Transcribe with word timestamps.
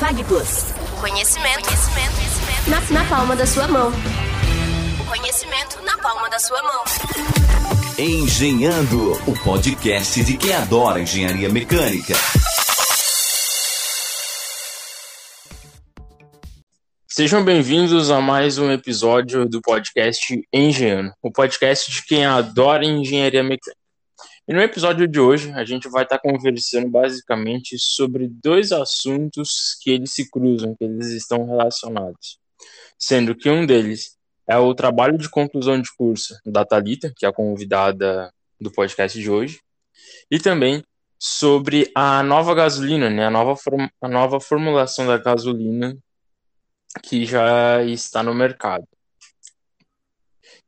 Fag 0.00 0.24
Plus. 0.24 0.72
Conhecimento, 0.98 1.62
conhecimento, 1.62 2.14
conhecimento. 2.14 2.70
Na, 2.70 3.02
na 3.02 3.04
palma 3.06 3.36
da 3.36 3.46
sua 3.46 3.68
mão. 3.68 3.92
O 4.98 5.04
conhecimento 5.04 5.78
na 5.84 5.98
palma 5.98 6.30
da 6.30 6.38
sua 6.38 6.62
mão. 6.62 6.84
Engenhando, 7.98 9.12
o 9.30 9.38
podcast 9.44 10.24
de 10.24 10.38
quem 10.38 10.54
adora 10.54 11.02
engenharia 11.02 11.50
mecânica. 11.50 12.14
Sejam 17.06 17.44
bem-vindos 17.44 18.10
a 18.10 18.22
mais 18.22 18.56
um 18.56 18.70
episódio 18.70 19.46
do 19.46 19.60
podcast 19.60 20.42
Engenhando, 20.50 21.12
o 21.22 21.30
podcast 21.30 21.92
de 21.92 22.02
quem 22.06 22.24
adora 22.24 22.86
engenharia 22.86 23.42
mecânica. 23.42 23.79
E 24.50 24.52
no 24.52 24.60
episódio 24.60 25.06
de 25.06 25.20
hoje, 25.20 25.52
a 25.52 25.64
gente 25.64 25.88
vai 25.88 26.02
estar 26.02 26.18
conversando 26.18 26.88
basicamente 26.88 27.78
sobre 27.78 28.26
dois 28.26 28.72
assuntos 28.72 29.78
que 29.80 29.90
eles 29.90 30.10
se 30.10 30.28
cruzam, 30.28 30.74
que 30.74 30.82
eles 30.82 31.06
estão 31.10 31.46
relacionados. 31.46 32.36
Sendo 32.98 33.32
que 33.32 33.48
um 33.48 33.64
deles 33.64 34.18
é 34.48 34.58
o 34.58 34.74
trabalho 34.74 35.16
de 35.16 35.30
conclusão 35.30 35.80
de 35.80 35.88
curso 35.94 36.36
da 36.44 36.64
Talita, 36.64 37.12
que 37.16 37.24
é 37.24 37.28
a 37.28 37.32
convidada 37.32 38.34
do 38.60 38.72
podcast 38.72 39.16
de 39.16 39.30
hoje, 39.30 39.60
e 40.28 40.40
também 40.40 40.82
sobre 41.16 41.88
a 41.94 42.20
nova 42.24 42.52
gasolina, 42.52 43.08
né, 43.08 43.26
a 43.26 43.30
nova, 43.30 43.54
a 44.02 44.08
nova 44.08 44.40
formulação 44.40 45.06
da 45.06 45.16
gasolina 45.16 45.96
que 47.04 47.24
já 47.24 47.84
está 47.84 48.20
no 48.20 48.34
mercado. 48.34 48.84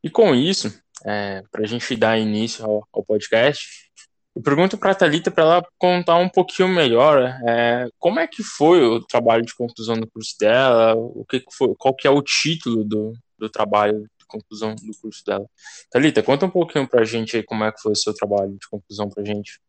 E 0.05 0.09
com 0.09 0.33
isso, 0.37 0.73
é, 1.05 1.43
para 1.51 1.63
a 1.63 1.67
gente 1.67 1.97
dar 1.97 2.19
início 2.19 2.65
ao, 2.65 2.87
ao 2.93 3.05
podcast, 3.05 3.91
eu 4.35 4.43
pergunto 4.43 4.79
para 4.79 4.93
a 4.93 4.95
Thalita 4.95 5.31
para 5.31 5.45
ela 5.45 5.63
contar 5.79 6.17
um 6.17 6.29
pouquinho 6.29 6.69
melhor 6.69 7.19
é, 7.47 7.87
como 7.99 8.19
é 8.19 8.27
que 8.27 8.43
foi 8.43 8.83
o 8.83 9.01
trabalho 9.05 9.45
de 9.45 9.55
conclusão 9.55 9.95
do 9.95 10.11
curso 10.11 10.35
dela, 10.41 10.95
o 10.95 11.25
que, 11.29 11.45
foi, 11.53 11.75
qual 11.77 11.95
que 11.95 12.07
é 12.07 12.11
o 12.11 12.23
título 12.23 12.83
do, 12.83 13.13
do 13.39 13.51
trabalho 13.51 14.01
de 14.19 14.27
conclusão 14.27 14.75
do 14.75 14.99
curso 15.01 15.23
dela. 15.27 15.47
Thalita, 15.91 16.23
conta 16.23 16.47
um 16.47 16.51
pouquinho 16.51 16.89
para 16.89 17.03
a 17.03 17.05
gente 17.05 17.37
aí 17.37 17.43
como 17.43 17.65
é 17.65 17.71
que 17.71 17.81
foi 17.81 17.93
o 17.93 17.97
seu 17.97 18.15
trabalho 18.15 18.53
de 18.53 18.69
conclusão 18.71 19.09
para 19.11 19.23
a 19.23 19.27
gente. 19.27 19.61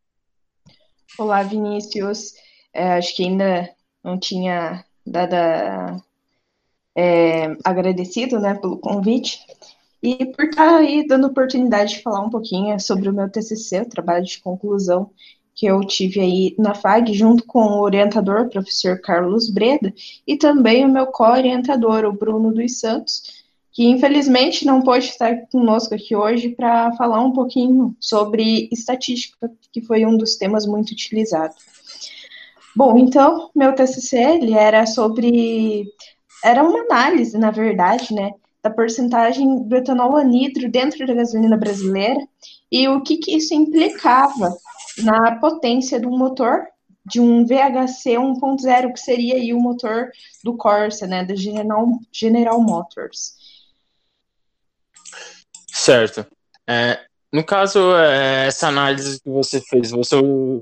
Olá, 1.18 1.42
Vinícius. 1.42 2.32
É, 2.72 2.94
acho 2.94 3.14
que 3.14 3.22
ainda 3.22 3.70
não 4.02 4.18
tinha 4.18 4.82
dado 5.06 5.34
é, 6.96 7.54
agradecido 7.62 8.40
né, 8.40 8.54
pelo 8.54 8.78
convite 8.78 9.40
e 10.04 10.26
por 10.26 10.44
estar 10.44 10.76
aí 10.76 11.06
dando 11.06 11.28
oportunidade 11.28 11.94
de 11.94 12.02
falar 12.02 12.20
um 12.20 12.28
pouquinho 12.28 12.78
sobre 12.78 13.08
o 13.08 13.12
meu 13.12 13.30
TCC, 13.30 13.80
o 13.80 13.88
trabalho 13.88 14.22
de 14.22 14.38
conclusão 14.38 15.10
que 15.54 15.64
eu 15.64 15.80
tive 15.80 16.20
aí 16.20 16.54
na 16.58 16.74
FAG, 16.74 17.14
junto 17.14 17.46
com 17.46 17.60
o 17.60 17.80
orientador, 17.80 18.42
o 18.42 18.50
professor 18.50 19.00
Carlos 19.00 19.48
Breda, 19.48 19.94
e 20.26 20.36
também 20.36 20.84
o 20.84 20.90
meu 20.90 21.06
co-orientador, 21.06 22.04
o 22.04 22.12
Bruno 22.12 22.52
dos 22.52 22.80
Santos, 22.80 23.22
que 23.72 23.84
infelizmente 23.84 24.66
não 24.66 24.82
pôde 24.82 25.06
estar 25.06 25.46
conosco 25.50 25.94
aqui 25.94 26.14
hoje 26.14 26.50
para 26.50 26.92
falar 26.96 27.20
um 27.20 27.32
pouquinho 27.32 27.96
sobre 27.98 28.68
estatística, 28.70 29.50
que 29.72 29.80
foi 29.80 30.04
um 30.04 30.18
dos 30.18 30.36
temas 30.36 30.66
muito 30.66 30.90
utilizados. 30.90 31.56
Bom, 32.76 32.98
então, 32.98 33.50
meu 33.54 33.74
TCC, 33.74 34.18
ele 34.18 34.52
era 34.52 34.84
sobre... 34.84 35.86
Era 36.44 36.62
uma 36.62 36.80
análise, 36.80 37.38
na 37.38 37.50
verdade, 37.50 38.12
né, 38.12 38.32
da 38.64 38.70
porcentagem 38.70 39.62
do 39.68 39.76
etanol 39.76 40.16
anidro 40.16 40.70
dentro 40.70 41.06
da 41.06 41.12
gasolina 41.12 41.54
brasileira 41.54 42.18
e 42.72 42.88
o 42.88 43.02
que, 43.02 43.18
que 43.18 43.36
isso 43.36 43.52
implicava 43.52 44.56
na 45.02 45.36
potência 45.36 46.00
do 46.00 46.10
motor 46.10 46.66
de 47.04 47.20
um 47.20 47.44
VHC 47.44 48.12
1.0, 48.12 48.92
que 48.94 49.00
seria 49.00 49.34
aí 49.34 49.52
o 49.52 49.60
motor 49.60 50.10
do 50.42 50.56
Corsa, 50.56 51.06
né, 51.06 51.22
da 51.22 51.34
General, 51.34 51.86
General 52.10 52.58
Motors. 52.58 53.34
Certo. 55.68 56.26
É, 56.66 57.00
no 57.30 57.44
caso, 57.44 57.94
é, 57.96 58.46
essa 58.46 58.68
análise 58.68 59.20
que 59.20 59.28
você 59.28 59.60
fez, 59.60 59.90
você 59.90 60.16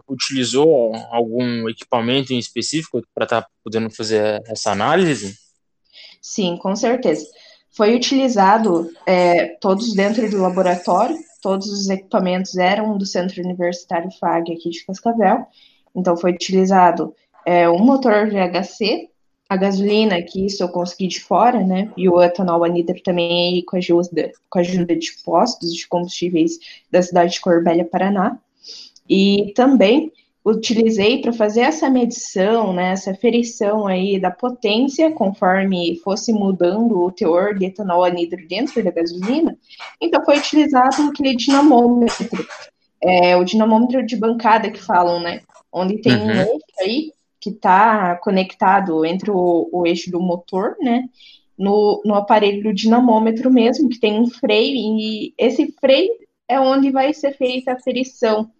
utilizou 0.08 0.92
algum 1.12 1.68
equipamento 1.68 2.32
em 2.32 2.38
específico 2.38 3.00
para 3.14 3.24
estar 3.24 3.42
tá 3.42 3.48
podendo 3.62 3.88
fazer 3.90 4.42
essa 4.48 4.72
análise? 4.72 5.38
Sim, 6.20 6.56
com 6.56 6.74
certeza. 6.74 7.24
Foi 7.72 7.96
utilizado 7.96 8.90
é, 9.06 9.56
todos 9.60 9.94
dentro 9.94 10.30
do 10.30 10.40
laboratório, 10.40 11.16
todos 11.40 11.66
os 11.68 11.88
equipamentos 11.88 12.56
eram 12.56 12.98
do 12.98 13.06
Centro 13.06 13.42
Universitário 13.42 14.10
FAG 14.20 14.52
aqui 14.52 14.70
de 14.70 14.84
Cascavel, 14.84 15.46
então 15.96 16.16
foi 16.16 16.32
utilizado 16.32 17.14
é, 17.46 17.68
um 17.68 17.78
motor 17.78 18.28
VHC, 18.28 19.08
a 19.48 19.56
gasolina, 19.56 20.22
que 20.22 20.46
isso 20.46 20.62
eu 20.62 20.68
consegui 20.68 21.08
de 21.08 21.20
fora, 21.20 21.62
né, 21.62 21.90
e 21.96 22.08
o 22.08 22.22
etanol 22.22 22.64
anidro 22.64 23.02
também 23.02 23.54
aí 23.54 23.62
com 23.62 23.76
a 23.76 23.78
ajuda, 23.78 24.32
com 24.48 24.58
a 24.58 24.62
ajuda 24.62 24.94
de 24.94 25.12
postos 25.24 25.74
de 25.74 25.86
combustíveis 25.88 26.58
da 26.90 27.02
cidade 27.02 27.32
de 27.32 27.40
Corbélia, 27.40 27.84
Paraná, 27.84 28.38
e 29.08 29.52
também 29.54 30.12
utilizei 30.44 31.20
para 31.20 31.32
fazer 31.32 31.60
essa 31.60 31.88
medição, 31.88 32.72
né, 32.72 32.92
essa 32.92 33.14
ferição 33.14 33.86
aí 33.86 34.18
da 34.18 34.30
potência, 34.30 35.10
conforme 35.12 36.00
fosse 36.02 36.32
mudando 36.32 37.00
o 37.00 37.12
teor 37.12 37.54
de 37.56 37.66
etanol 37.66 38.04
anidro 38.04 38.46
dentro 38.48 38.82
da 38.82 38.90
gasolina, 38.90 39.56
então 40.00 40.24
foi 40.24 40.38
utilizado 40.38 41.02
aquele 41.02 41.36
dinamômetro, 41.36 42.46
é, 43.00 43.36
o 43.36 43.44
dinamômetro 43.44 44.04
de 44.04 44.16
bancada 44.16 44.70
que 44.70 44.82
falam, 44.82 45.20
né, 45.20 45.42
onde 45.72 45.98
tem 45.98 46.16
uhum. 46.16 46.26
um 46.26 46.30
eixo 46.30 46.64
aí 46.80 47.12
que 47.40 47.50
está 47.50 48.16
conectado 48.16 49.04
entre 49.04 49.30
o, 49.30 49.68
o, 49.72 49.86
eixo 49.86 50.10
do 50.10 50.20
motor, 50.20 50.76
né, 50.80 51.04
no, 51.56 52.02
no 52.04 52.14
aparelho 52.14 52.64
do 52.64 52.74
dinamômetro 52.74 53.48
mesmo, 53.48 53.88
que 53.88 54.00
tem 54.00 54.18
um 54.18 54.28
freio, 54.28 54.74
e 54.74 55.34
esse 55.38 55.72
freio 55.80 56.10
é 56.48 56.58
onde 56.58 56.90
vai 56.90 57.14
ser 57.14 57.36
feita 57.36 57.72
a 57.72 57.80
ferição 57.80 58.50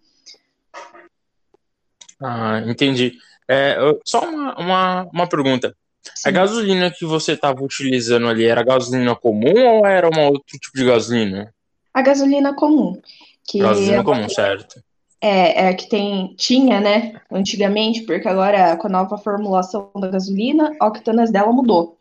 ah, 2.21 2.61
entendi. 2.65 3.13
É, 3.47 3.77
só 4.05 4.27
uma, 4.27 4.55
uma, 4.57 5.09
uma 5.13 5.27
pergunta. 5.27 5.75
Sim. 6.15 6.29
A 6.29 6.31
gasolina 6.31 6.91
que 6.91 7.05
você 7.05 7.33
estava 7.33 7.63
utilizando 7.63 8.27
ali 8.27 8.45
era 8.45 8.63
gasolina 8.63 9.15
comum 9.15 9.65
ou 9.67 9.85
era 9.85 10.07
um 10.07 10.27
outro 10.27 10.59
tipo 10.59 10.75
de 10.75 10.85
gasolina? 10.85 11.53
A 11.93 12.01
gasolina 12.01 12.53
comum. 12.53 12.99
Que 13.45 13.59
gasolina 13.59 13.97
é, 13.97 14.03
comum, 14.03 14.29
certo. 14.29 14.81
É, 15.21 15.67
é 15.67 15.73
que 15.73 15.87
tem, 15.87 16.33
tinha, 16.37 16.81
né, 16.81 17.13
antigamente, 17.31 18.01
porque 18.03 18.27
agora 18.27 18.75
com 18.75 18.87
a 18.87 18.91
nova 18.91 19.17
formulação 19.17 19.89
da 19.95 20.09
gasolina, 20.09 20.75
a 20.79 20.87
octanas 20.87 21.31
dela 21.31 21.51
mudou. 21.51 21.97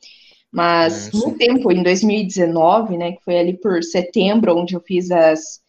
Mas 0.51 1.11
hum, 1.15 1.31
no 1.31 1.39
tempo, 1.39 1.71
em 1.71 1.83
2019, 1.83 2.99
né, 2.99 3.13
que 3.13 3.25
foi 3.25 3.39
ali 3.39 3.57
por 3.57 3.83
setembro, 3.83 4.57
onde 4.57 4.75
eu 4.75 4.81
fiz 4.81 5.11
as, 5.11 5.61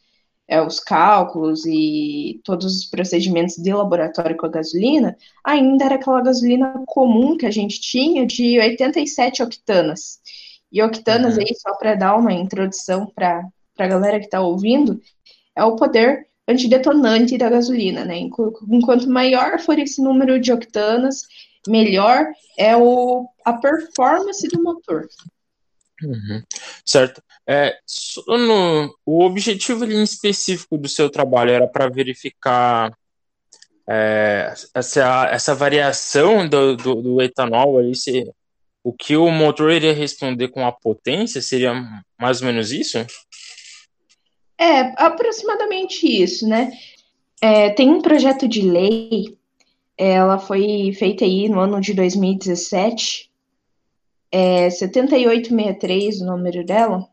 é, 0.48 0.62
os 0.62 0.80
cálculos 0.80 1.66
e 1.66 2.42
todos 2.44 2.78
os 2.78 2.86
procedimentos 2.86 3.56
de 3.56 3.74
laboratório 3.74 4.36
com 4.38 4.46
a 4.46 4.50
gasolina, 4.50 5.16
ainda 5.44 5.86
era 5.86 5.96
aquela 5.96 6.22
gasolina 6.22 6.84
comum 6.86 7.38
que 7.38 7.46
a 7.46 7.52
gente 7.52 7.80
tinha 7.80 8.26
de 8.26 8.60
87 8.60 9.44
octanas. 9.44 10.20
E 10.72 10.82
octanas, 10.82 11.36
uhum. 11.36 11.42
aí, 11.42 11.56
só 11.56 11.76
para 11.76 11.96
dar 11.96 12.16
uma 12.16 12.34
introdução 12.34 13.06
para 13.14 13.48
a 13.78 13.88
galera 13.88 14.20
que 14.20 14.26
está 14.26 14.42
ouvindo, 14.42 15.00
é 15.56 15.64
o 15.64 15.76
poder 15.76 16.28
antidetonante 16.48 17.38
da 17.38 17.50
gasolina, 17.50 18.04
né? 18.04 18.18
Enquanto 18.18 19.10
maior 19.10 19.60
for 19.60 19.80
esse 19.80 20.02
número 20.02 20.40
de 20.40 20.52
octanas, 20.52 21.22
melhor 21.68 22.28
é 22.58 22.76
o, 22.76 23.28
a 23.46 23.54
performance 23.54 24.48
do 24.50 24.62
motor. 24.62 25.08
Uhum. 26.04 26.44
Certo. 26.86 27.22
É, 27.48 27.78
no, 28.28 28.94
o 29.06 29.24
objetivo 29.24 29.86
em 29.86 30.04
específico 30.04 30.78
do 30.78 30.88
seu 30.88 31.10
trabalho 31.10 31.52
era 31.52 31.68
para 31.68 31.90
verificar 31.90 32.92
é, 33.88 34.54
essa, 34.74 35.28
essa 35.32 35.56
variação 35.56 36.48
do, 36.48 36.76
do, 36.76 37.02
do 37.02 37.22
etanol 37.22 37.78
ali, 37.78 37.96
se, 37.96 38.30
o 38.84 38.92
que 38.92 39.16
o 39.16 39.30
motor 39.30 39.72
iria 39.72 39.94
responder 39.94 40.50
com 40.50 40.66
a 40.66 40.72
potência, 40.72 41.42
seria 41.42 41.74
mais 42.20 42.42
ou 42.42 42.48
menos 42.48 42.72
isso? 42.72 42.98
É, 44.58 44.94
aproximadamente 45.04 46.06
isso, 46.06 46.48
né? 46.48 46.72
É, 47.42 47.70
tem 47.72 47.90
um 47.90 48.02
projeto 48.02 48.48
de 48.48 48.62
lei, 48.62 49.38
ela 49.98 50.40
foi 50.40 50.94
feita 50.98 51.26
aí 51.26 51.50
no 51.50 51.60
ano 51.60 51.82
de 51.82 51.94
2017, 51.94 53.30
é 54.34 54.68
7863 54.68 56.22
o 56.22 56.26
número 56.26 56.66
dela, 56.66 57.08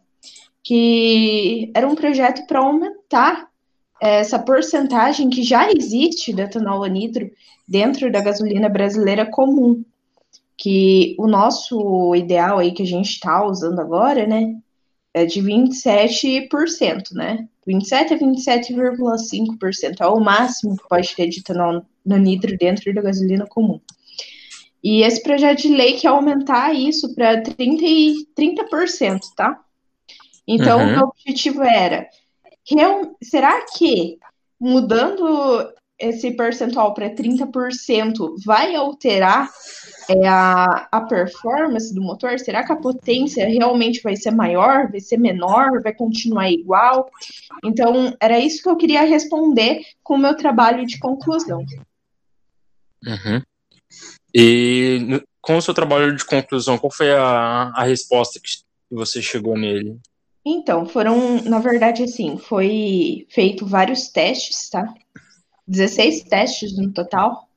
que 0.63 1.71
era 1.75 1.87
um 1.87 1.95
projeto 1.95 2.47
para 2.47 2.61
aumentar 2.61 3.47
essa 4.01 4.39
porcentagem 4.39 5.29
que 5.29 5.43
já 5.43 5.71
existe 5.71 6.33
de 6.33 6.41
etanol 6.41 6.83
anidro 6.83 7.31
dentro 7.69 8.11
da 8.11 8.23
gasolina 8.23 8.71
brasileira 8.71 9.27
comum, 9.27 9.85
que 10.57 11.15
o 11.19 11.27
nosso 11.27 12.15
ideal 12.15 12.59
aí 12.59 12.73
que 12.73 12.83
a 12.83 12.87
gente 12.87 13.11
está 13.11 13.47
usando 13.47 13.81
agora, 13.81 14.27
né, 14.27 14.57
é 15.13 15.27
de 15.27 15.43
27%, 15.43 17.13
né? 17.13 17.47
27 17.67 18.15
a 18.15 18.19
27,5% 18.19 20.01
é 20.01 20.07
o 20.07 20.21
máximo 20.21 20.75
que 20.77 20.89
pode 20.89 21.15
ter 21.15 21.29
de 21.29 21.41
etanol 21.41 21.85
anidro 22.11 22.57
dentro 22.57 22.95
da 22.95 23.03
gasolina 23.03 23.47
comum. 23.47 23.79
E 24.82 25.03
esse 25.03 25.23
projeto 25.23 25.62
de 25.62 25.69
lei 25.69 25.99
quer 25.99 26.09
aumentar 26.09 26.75
isso 26.75 27.15
para 27.15 27.43
30%, 27.43 27.82
e 27.82 28.27
30%, 28.37 29.21
tá? 29.37 29.61
Então, 30.47 30.81
uhum. 30.81 31.00
o 31.00 31.05
objetivo 31.09 31.62
era: 31.62 32.09
será 33.23 33.65
que 33.77 34.19
mudando 34.59 35.73
esse 35.99 36.31
percentual 36.31 36.94
para 36.94 37.11
30% 37.11 38.35
vai 38.44 38.75
alterar 38.75 39.50
é, 40.09 40.27
a, 40.27 40.88
a 40.91 41.00
performance 41.03 41.94
do 41.94 42.00
motor? 42.00 42.38
Será 42.38 42.65
que 42.65 42.73
a 42.73 42.76
potência 42.76 43.47
realmente 43.47 44.00
vai 44.03 44.17
ser 44.17 44.31
maior, 44.31 44.91
vai 44.91 45.00
ser 45.00 45.19
menor, 45.19 45.83
vai 45.83 45.93
continuar 45.93 46.50
igual? 46.50 47.11
Então, 47.62 48.17
era 48.19 48.38
isso 48.38 48.62
que 48.62 48.69
eu 48.71 48.76
queria 48.76 49.03
responder 49.03 49.83
com 50.03 50.15
o 50.15 50.19
meu 50.19 50.35
trabalho 50.35 50.87
de 50.87 50.99
conclusão. 50.99 51.65
Uhum. 53.06 53.43
E 54.35 55.23
com 55.41 55.56
o 55.56 55.62
seu 55.62 55.75
trabalho 55.75 56.15
de 56.15 56.25
conclusão, 56.25 56.79
qual 56.79 56.93
foi 56.93 57.12
a, 57.12 57.73
a 57.75 57.85
resposta 57.85 58.38
que 58.41 58.50
você 58.91 59.23
chegou 59.23 59.56
nele? 59.56 59.99
Então, 60.44 60.87
foram, 60.87 61.43
na 61.43 61.59
verdade, 61.59 62.03
assim, 62.03 62.38
foi 62.38 63.27
feito 63.31 63.67
vários 63.67 64.09
testes, 64.09 64.71
tá? 64.71 64.93
16 65.67 66.25
testes 66.25 66.77
no 66.77 66.93
total. 66.93 67.49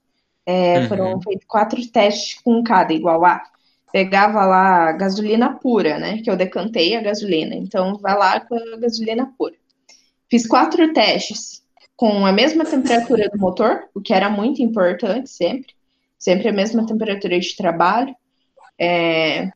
É, 0.45 0.79
uhum. 0.79 0.87
Foram 0.87 1.21
feitos 1.21 1.45
quatro 1.47 1.87
testes 1.87 2.39
com 2.41 2.63
cada, 2.63 2.93
igual 2.93 3.23
a. 3.25 3.41
Pegava 3.91 4.43
lá 4.43 4.91
gasolina 4.91 5.53
pura, 5.59 5.99
né? 5.99 6.19
Que 6.23 6.29
eu 6.29 6.35
decantei 6.35 6.95
a 6.95 7.01
gasolina. 7.01 7.53
Então, 7.55 7.95
vai 7.97 8.17
lá 8.17 8.39
com 8.39 8.55
a 8.55 8.77
gasolina 8.77 9.31
pura. 9.37 9.53
Fiz 10.29 10.47
quatro 10.47 10.91
testes 10.93 11.61
com 11.95 12.25
a 12.25 12.31
mesma 12.31 12.65
temperatura 12.65 13.29
do 13.29 13.37
motor, 13.37 13.83
o 13.93 14.01
que 14.01 14.11
era 14.11 14.31
muito 14.31 14.63
importante 14.63 15.29
sempre. 15.29 15.75
Sempre 16.23 16.47
a 16.47 16.53
mesma 16.53 16.85
temperatura 16.85 17.37
de 17.37 17.53
trabalho. 17.53 18.15
É, 18.79 19.51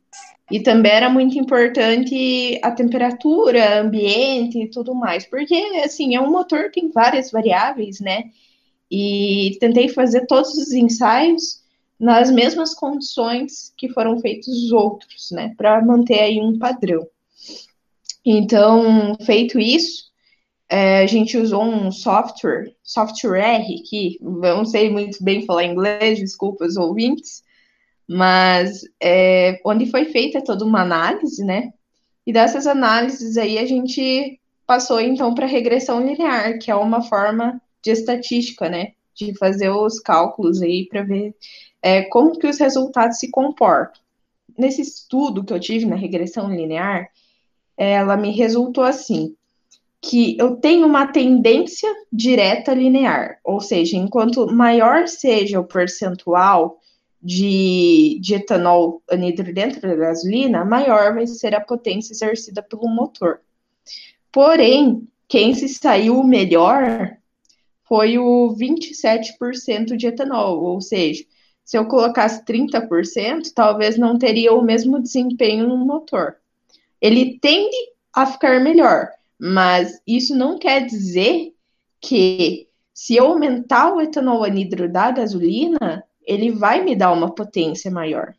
e 0.51 0.59
também 0.59 0.91
era 0.91 1.09
muito 1.09 1.39
importante 1.39 2.59
a 2.61 2.71
temperatura, 2.71 3.79
ambiente 3.79 4.59
e 4.61 4.69
tudo 4.69 4.93
mais, 4.93 5.25
porque 5.25 5.55
assim, 5.85 6.13
é 6.13 6.19
um 6.19 6.29
motor 6.29 6.69
tem 6.69 6.91
várias 6.91 7.31
variáveis, 7.31 8.01
né? 8.01 8.25
E 8.91 9.55
tentei 9.61 9.87
fazer 9.87 10.25
todos 10.25 10.55
os 10.55 10.73
ensaios 10.73 11.63
nas 11.97 12.29
mesmas 12.29 12.73
condições 12.73 13.73
que 13.77 13.87
foram 13.87 14.19
feitos 14.19 14.49
os 14.49 14.73
outros, 14.73 15.31
né? 15.31 15.53
Para 15.57 15.81
manter 15.81 16.19
aí 16.19 16.41
um 16.41 16.59
padrão. 16.59 17.07
Então, 18.25 19.15
feito 19.25 19.57
isso, 19.57 20.06
é, 20.69 20.99
a 20.99 21.07
gente 21.07 21.37
usou 21.37 21.63
um 21.63 21.91
software, 21.91 22.73
software 22.83 23.65
que 23.89 24.17
não 24.21 24.65
sei 24.65 24.89
muito 24.89 25.23
bem 25.23 25.45
falar 25.45 25.63
inglês, 25.63 26.19
desculpa 26.19 26.65
os 26.65 26.75
ouvintes, 26.75 27.41
mas 28.07 28.81
é, 29.01 29.59
onde 29.65 29.89
foi 29.89 30.05
feita 30.05 30.43
toda 30.43 30.65
uma 30.65 30.81
análise, 30.81 31.43
né? 31.43 31.71
E 32.25 32.33
dessas 32.33 32.67
análises 32.67 33.37
aí 33.37 33.57
a 33.57 33.65
gente 33.65 34.39
passou 34.65 34.99
então 34.99 35.33
para 35.33 35.45
regressão 35.45 36.05
linear, 36.05 36.59
que 36.59 36.69
é 36.69 36.75
uma 36.75 37.01
forma 37.01 37.61
de 37.81 37.91
estatística, 37.91 38.69
né? 38.69 38.91
De 39.15 39.33
fazer 39.37 39.69
os 39.69 39.99
cálculos 40.01 40.61
aí 40.61 40.85
para 40.87 41.03
ver 41.03 41.33
é, 41.81 42.03
como 42.03 42.37
que 42.37 42.47
os 42.47 42.59
resultados 42.59 43.19
se 43.19 43.31
comportam. 43.31 44.01
Nesse 44.57 44.81
estudo 44.81 45.45
que 45.45 45.53
eu 45.53 45.59
tive 45.59 45.85
na 45.85 45.95
regressão 45.95 46.53
linear, 46.53 47.09
ela 47.77 48.17
me 48.17 48.31
resultou 48.31 48.83
assim, 48.83 49.36
que 50.07 50.37
eu 50.39 50.55
tenho 50.55 50.87
uma 50.87 51.07
tendência 51.07 51.93
direta 52.11 52.73
linear, 52.73 53.39
ou 53.43 53.59
seja, 53.59 53.97
enquanto 53.97 54.47
maior 54.47 55.05
seja 55.07 55.59
o 55.59 55.67
percentual 55.67 56.79
de, 57.21 58.17
de 58.21 58.35
etanol 58.35 59.01
anidro 59.11 59.53
dentro 59.53 59.81
da 59.81 59.95
gasolina, 59.95 60.63
maior 60.63 61.13
vai 61.13 61.27
ser 61.27 61.53
a 61.53 61.59
potência 61.59 62.13
exercida 62.13 62.63
pelo 62.63 62.87
motor. 62.87 63.41
Porém, 64.31 65.05
quem 65.27 65.53
se 65.53 65.67
saiu 65.67 66.23
melhor 66.23 67.17
foi 67.83 68.17
o 68.17 68.55
27% 68.55 69.97
de 69.97 70.07
etanol, 70.07 70.63
ou 70.63 70.79
seja, 70.79 71.25
se 71.65 71.77
eu 71.77 71.85
colocasse 71.85 72.45
30%, 72.45 73.51
talvez 73.53 73.97
não 73.97 74.17
teria 74.17 74.53
o 74.53 74.61
mesmo 74.61 75.01
desempenho 75.01 75.67
no 75.67 75.77
motor. 75.77 76.37
Ele 77.01 77.37
tende 77.39 77.75
a 78.13 78.25
ficar 78.25 78.61
melhor, 78.61 79.09
mas 79.39 80.01
isso 80.05 80.35
não 80.35 80.57
quer 80.57 80.85
dizer 80.85 81.53
que 82.01 82.67
se 82.93 83.15
eu 83.15 83.27
aumentar 83.27 83.93
o 83.93 84.01
etanol 84.01 84.43
anidro 84.43 84.91
da 84.91 85.11
gasolina, 85.11 86.03
ele 86.25 86.51
vai 86.51 86.83
me 86.83 86.95
dar 86.95 87.11
uma 87.11 87.33
potência 87.33 87.91
maior. 87.91 88.33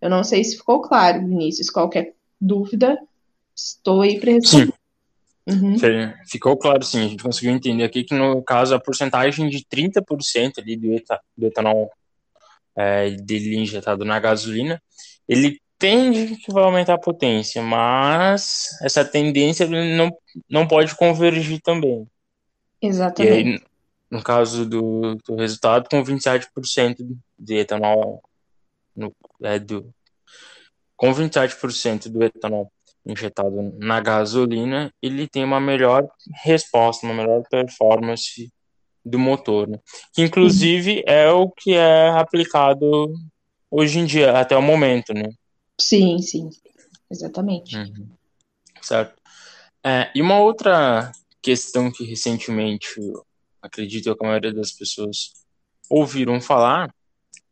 Eu 0.00 0.10
não 0.10 0.24
sei 0.24 0.42
se 0.42 0.56
ficou 0.56 0.80
claro, 0.82 1.20
Vinícius. 1.20 1.70
Qualquer 1.70 2.14
dúvida, 2.40 2.98
estou 3.54 4.02
aí 4.02 4.18
para 4.18 4.32
responder. 4.32 4.74
Uhum. 5.48 5.76
Ficou 6.26 6.56
claro, 6.56 6.82
sim. 6.82 7.04
A 7.04 7.08
gente 7.08 7.22
conseguiu 7.22 7.52
entender 7.52 7.84
aqui 7.84 8.02
que, 8.02 8.14
no 8.14 8.42
caso, 8.42 8.74
a 8.74 8.80
porcentagem 8.80 9.48
de 9.48 9.64
30% 9.64 10.58
ali 10.58 10.76
do 10.76 11.46
etanol 11.46 11.90
é, 12.76 13.10
dele 13.10 13.56
injetado 13.56 14.04
na 14.04 14.18
gasolina, 14.18 14.82
ele 15.28 15.60
tende 15.78 16.36
que 16.36 16.52
vai 16.52 16.64
aumentar 16.64 16.94
a 16.94 16.98
potência, 16.98 17.62
mas 17.62 18.68
essa 18.82 19.04
tendência 19.04 19.66
não, 19.66 20.16
não 20.48 20.66
pode 20.66 20.94
convergir 20.96 21.60
também. 21.60 22.06
Exatamente. 22.80 23.62
Aí, 23.62 23.62
no 24.10 24.22
caso 24.22 24.64
do, 24.64 25.16
do 25.26 25.36
resultado, 25.36 25.88
com 25.88 26.02
27% 26.02 26.96
de 27.38 27.54
etanol 27.56 28.22
no, 28.94 29.14
é, 29.42 29.58
do, 29.58 29.92
com 30.96 31.12
27% 31.12 32.08
do 32.08 32.24
etanol 32.24 32.72
injetado 33.04 33.74
na 33.78 34.00
gasolina, 34.00 34.92
ele 35.00 35.28
tem 35.28 35.44
uma 35.44 35.60
melhor 35.60 36.08
resposta, 36.42 37.06
uma 37.06 37.14
melhor 37.14 37.42
performance 37.48 38.50
do 39.04 39.18
motor, 39.18 39.68
né? 39.68 39.78
que 40.12 40.22
inclusive 40.22 41.04
é 41.06 41.30
o 41.30 41.48
que 41.48 41.74
é 41.74 42.08
aplicado 42.10 43.12
hoje 43.70 44.00
em 44.00 44.04
dia, 44.04 44.36
até 44.36 44.56
o 44.56 44.62
momento, 44.62 45.14
né? 45.14 45.28
Sim, 45.80 46.18
sim, 46.18 46.50
exatamente. 47.10 47.76
Uhum. 47.76 48.08
Certo. 48.80 49.20
É, 49.84 50.10
e 50.14 50.22
uma 50.22 50.38
outra 50.40 51.12
questão 51.42 51.92
que 51.92 52.04
recentemente 52.04 52.88
acredito 53.62 54.14
que 54.16 54.24
a 54.24 54.28
maioria 54.28 54.52
das 54.52 54.72
pessoas 54.72 55.32
ouviram 55.88 56.40
falar, 56.40 56.92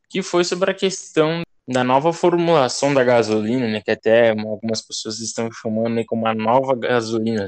que 0.09 0.23
foi 0.23 0.45
sobre 0.45 0.71
a 0.71 0.75
questão 0.75 1.43
da 1.67 1.83
nova 1.83 2.13
formulação 2.13 2.93
da 2.93 3.03
gasolina, 3.03 3.67
né, 3.67 3.81
que 3.81 3.91
até 3.91 4.31
algumas 4.31 4.83
pessoas 4.83 5.19
estão 5.21 5.51
chamando 5.51 5.95
né, 5.95 6.05
como 6.05 6.27
a 6.27 6.35
nova 6.35 6.75
gasolina, 6.77 7.47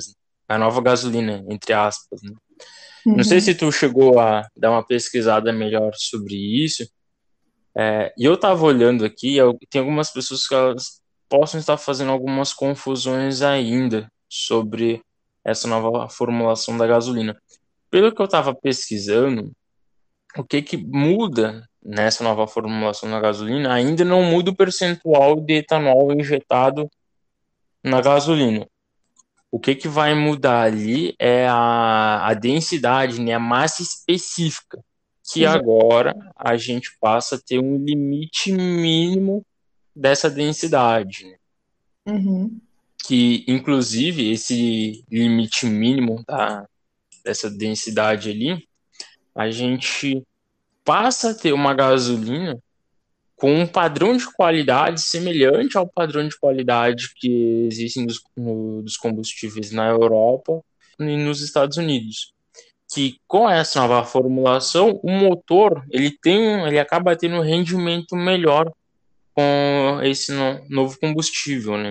a 0.48 0.58
nova 0.58 0.80
gasolina, 0.80 1.44
entre 1.50 1.72
aspas. 1.72 2.22
Né? 2.22 2.32
Uhum. 3.04 3.16
Não 3.16 3.24
sei 3.24 3.38
uhum. 3.38 3.44
se 3.44 3.54
tu 3.54 3.70
chegou 3.70 4.18
a 4.18 4.48
dar 4.56 4.70
uma 4.70 4.84
pesquisada 4.84 5.52
melhor 5.52 5.92
sobre 5.94 6.34
isso, 6.34 6.88
é, 7.76 8.12
e 8.16 8.24
eu 8.24 8.34
estava 8.34 8.64
olhando 8.64 9.04
aqui, 9.04 9.36
tem 9.70 9.80
algumas 9.80 10.10
pessoas 10.10 10.46
que 10.46 10.54
elas 10.54 11.00
possam 11.28 11.60
estar 11.60 11.76
fazendo 11.76 12.10
algumas 12.10 12.52
confusões 12.52 13.42
ainda 13.42 14.10
sobre 14.28 15.02
essa 15.44 15.68
nova 15.68 16.08
formulação 16.08 16.76
da 16.76 16.86
gasolina 16.86 17.36
pelo 17.90 18.12
que 18.14 18.20
eu 18.20 18.26
estava 18.26 18.54
pesquisando, 18.54 19.52
o 20.36 20.44
que 20.44 20.60
que 20.62 20.76
muda 20.76 21.66
nessa 21.82 22.22
nova 22.22 22.46
formulação 22.46 23.10
da 23.10 23.20
gasolina 23.20 23.72
ainda 23.72 24.04
não 24.04 24.22
muda 24.22 24.50
o 24.50 24.56
percentual 24.56 25.40
de 25.40 25.54
etanol 25.54 26.12
injetado 26.12 26.90
na 27.82 28.00
gasolina. 28.00 28.66
O 29.50 29.58
que 29.58 29.74
que 29.74 29.88
vai 29.88 30.14
mudar 30.14 30.62
ali 30.62 31.14
é 31.18 31.46
a, 31.48 32.26
a 32.26 32.34
densidade, 32.34 33.20
né, 33.20 33.32
a 33.32 33.38
massa 33.38 33.82
específica, 33.82 34.78
que 35.32 35.44
agora 35.44 36.14
a 36.36 36.56
gente 36.56 36.96
passa 37.00 37.36
a 37.36 37.40
ter 37.40 37.58
um 37.58 37.76
limite 37.84 38.52
mínimo 38.52 39.44
dessa 39.94 40.30
densidade. 40.30 41.26
Né? 41.26 41.36
Uhum. 42.06 42.60
Que, 43.06 43.44
inclusive, 43.48 44.30
esse 44.30 45.04
limite 45.10 45.66
mínimo 45.66 46.22
da, 46.26 46.66
dessa 47.24 47.50
densidade 47.50 48.30
ali, 48.30 48.68
a 49.34 49.50
gente 49.50 50.22
passa 50.84 51.30
a 51.30 51.34
ter 51.34 51.52
uma 51.52 51.74
gasolina 51.74 52.58
com 53.34 53.52
um 53.54 53.66
padrão 53.66 54.16
de 54.16 54.32
qualidade 54.32 55.02
semelhante 55.02 55.76
ao 55.76 55.86
padrão 55.86 56.26
de 56.26 56.38
qualidade 56.38 57.12
que 57.16 57.66
existem 57.70 58.06
dos, 58.06 58.22
dos 58.82 58.96
combustíveis 58.96 59.72
na 59.72 59.88
Europa 59.88 60.62
e 60.98 61.16
nos 61.16 61.42
Estados 61.42 61.76
Unidos. 61.76 62.32
Que 62.92 63.18
com 63.26 63.48
essa 63.50 63.80
nova 63.80 64.04
formulação, 64.04 65.00
o 65.02 65.10
motor 65.10 65.84
ele 65.90 66.10
tem, 66.10 66.62
ele 66.66 66.78
acaba 66.78 67.16
tendo 67.16 67.36
um 67.36 67.42
rendimento 67.42 68.14
melhor 68.14 68.72
com 69.34 70.00
esse 70.02 70.32
no, 70.32 70.64
novo 70.68 70.98
combustível, 70.98 71.76
né? 71.76 71.90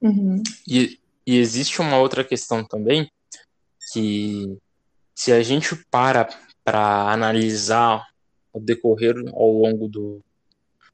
Uhum. 0.00 0.42
E, 0.66 0.98
e 1.26 1.36
existe 1.36 1.80
uma 1.80 1.98
outra 1.98 2.24
questão 2.24 2.64
também 2.64 3.10
que 3.92 4.56
se 5.14 5.32
a 5.32 5.42
gente 5.42 5.74
para 5.90 6.28
para 6.64 7.10
analisar 7.10 8.06
o 8.52 8.60
decorrer 8.60 9.14
ao 9.32 9.50
longo 9.50 9.88
do, 9.88 10.20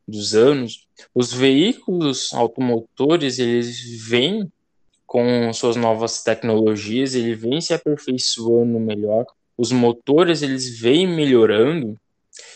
dos 0.07 0.35
anos, 0.35 0.87
os 1.13 1.33
veículos 1.33 2.33
automotores 2.33 3.41
eles 3.41 4.07
vêm 4.07 4.51
com 5.15 5.53
suas 5.53 5.77
novas 5.77 6.25
tecnologias, 6.25 7.15
ele 7.15 7.37
vem 7.37 7.61
se 7.61 7.73
aperfeiçoando 7.73 8.81
melhor, 8.81 9.25
os 9.57 9.71
motores 9.71 10.43
eles 10.43 10.81
vêm 10.81 11.07
melhorando 11.07 11.97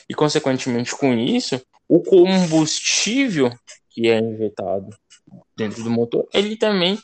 e 0.08 0.14
consequentemente 0.14 0.90
com 0.90 1.14
isso 1.14 1.62
o 1.88 2.00
combustível 2.00 3.52
que 3.88 4.08
é 4.08 4.18
injetado 4.18 4.88
dentro 5.56 5.84
do 5.84 5.90
motor 5.90 6.26
ele 6.34 6.56
também 6.56 6.98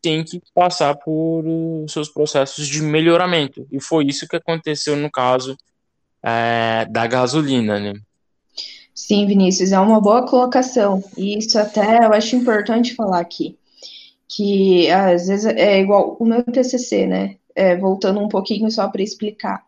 tem 0.00 0.24
que 0.24 0.40
passar 0.54 0.94
por 0.94 1.44
seus 1.86 2.08
processos 2.08 2.66
de 2.66 2.80
melhoramento 2.80 3.68
e 3.70 3.78
foi 3.82 4.06
isso 4.06 4.26
que 4.26 4.36
aconteceu 4.36 4.96
no 4.96 5.10
caso 5.10 5.54
é, 6.22 6.86
da 6.86 7.06
gasolina, 7.06 7.78
né? 7.78 7.92
Sim, 8.94 9.26
Vinícius, 9.26 9.70
é 9.70 9.78
uma 9.78 10.00
boa 10.00 10.26
colocação. 10.26 11.04
E 11.16 11.38
isso 11.38 11.58
até 11.58 12.04
eu 12.04 12.12
acho 12.12 12.34
importante 12.34 12.94
falar 12.94 13.20
aqui. 13.20 13.56
Que 14.28 14.90
às 14.90 15.26
vezes 15.26 15.46
é 15.46 15.80
igual 15.80 16.16
o 16.20 16.24
meu 16.24 16.42
TCC, 16.42 17.06
né? 17.06 17.36
É, 17.54 17.76
voltando 17.76 18.20
um 18.20 18.28
pouquinho 18.28 18.70
só 18.70 18.88
para 18.88 19.02
explicar. 19.02 19.64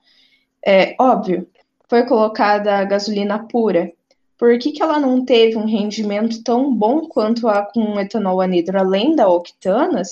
É 0.64 0.94
óbvio, 0.98 1.48
foi 1.88 2.04
colocada 2.06 2.76
a 2.76 2.84
gasolina 2.84 3.46
pura. 3.48 3.92
Por 4.38 4.58
que, 4.58 4.72
que 4.72 4.82
ela 4.82 4.98
não 4.98 5.24
teve 5.24 5.56
um 5.56 5.66
rendimento 5.66 6.42
tão 6.42 6.74
bom 6.74 7.06
quanto 7.08 7.48
a 7.48 7.62
com 7.62 7.98
etanol 7.98 8.40
anidro, 8.40 8.78
além 8.78 9.14
da 9.14 9.28
octanas? 9.28 10.08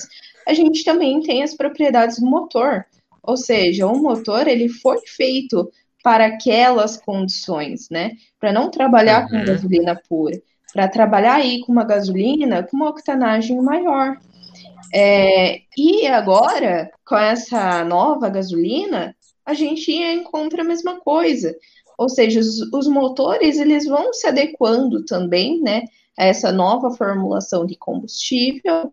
A 0.47 0.52
gente 0.52 0.85
também 0.85 1.21
tem 1.23 1.43
as 1.43 1.55
propriedades 1.55 2.19
do 2.19 2.26
motor. 2.26 2.85
Ou 3.23 3.37
seja, 3.37 3.87
o 3.87 3.97
motor 3.97 4.49
ele 4.49 4.69
foi 4.69 4.99
feito 5.07 5.71
para 6.02 6.26
aquelas 6.26 6.97
condições, 6.97 7.88
né? 7.90 8.12
Para 8.40 8.52
não 8.52 8.71
trabalhar 8.71 9.25
uhum. 9.25 9.28
com 9.28 9.45
gasolina 9.45 10.00
pura, 10.09 10.40
para 10.73 10.88
trabalhar 10.88 11.35
aí 11.35 11.61
com 11.61 11.73
uma 11.73 11.85
gasolina 11.85 12.62
com 12.62 12.76
uma 12.76 12.88
octanagem 12.88 13.61
maior. 13.61 14.17
É, 14.92 15.62
e 15.76 16.07
agora, 16.07 16.90
com 17.04 17.16
essa 17.16 17.85
nova 17.85 18.28
gasolina, 18.28 19.14
a 19.45 19.54
gente 19.54 19.92
encontra 19.92 20.62
a 20.62 20.64
mesma 20.64 21.00
coisa. 21.00 21.57
Ou 21.97 22.09
seja, 22.09 22.40
os, 22.40 22.61
os 22.73 22.87
motores 22.87 23.59
eles 23.59 23.87
vão 23.87 24.12
se 24.12 24.26
adequando 24.26 25.04
também, 25.04 25.61
né? 25.61 25.85
A 26.16 26.26
essa 26.26 26.52
nova 26.52 26.90
formulação 26.90 27.66
de 27.66 27.76
combustível. 27.76 28.92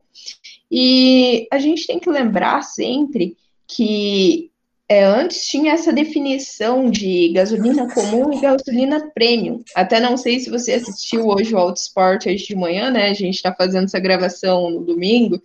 E 0.72 1.48
a 1.52 1.60
gente 1.60 1.86
tem 1.86 2.00
que 2.00 2.10
lembrar 2.10 2.64
sempre 2.64 3.38
que 3.68 4.52
é, 4.88 5.04
antes 5.04 5.48
tinha 5.48 5.74
essa 5.74 5.92
definição 5.92 6.90
de 6.92 7.30
gasolina 7.34 7.92
comum 7.92 8.32
e 8.32 8.40
gasolina 8.40 9.10
premium. 9.12 9.64
Até 9.76 10.00
não 10.00 10.16
sei 10.16 10.40
se 10.40 10.50
você 10.50 10.74
assistiu 10.74 11.28
hoje 11.28 11.56
o 11.56 11.58
Autosport 11.58 12.28
hoje 12.28 12.46
de 12.46 12.56
manhã, 12.56 12.92
né? 12.92 13.10
A 13.10 13.14
gente 13.14 13.36
está 13.36 13.54
fazendo 13.54 13.86
essa 13.86 14.00
gravação 14.00 14.70
no 14.70 14.84
domingo, 14.84 15.42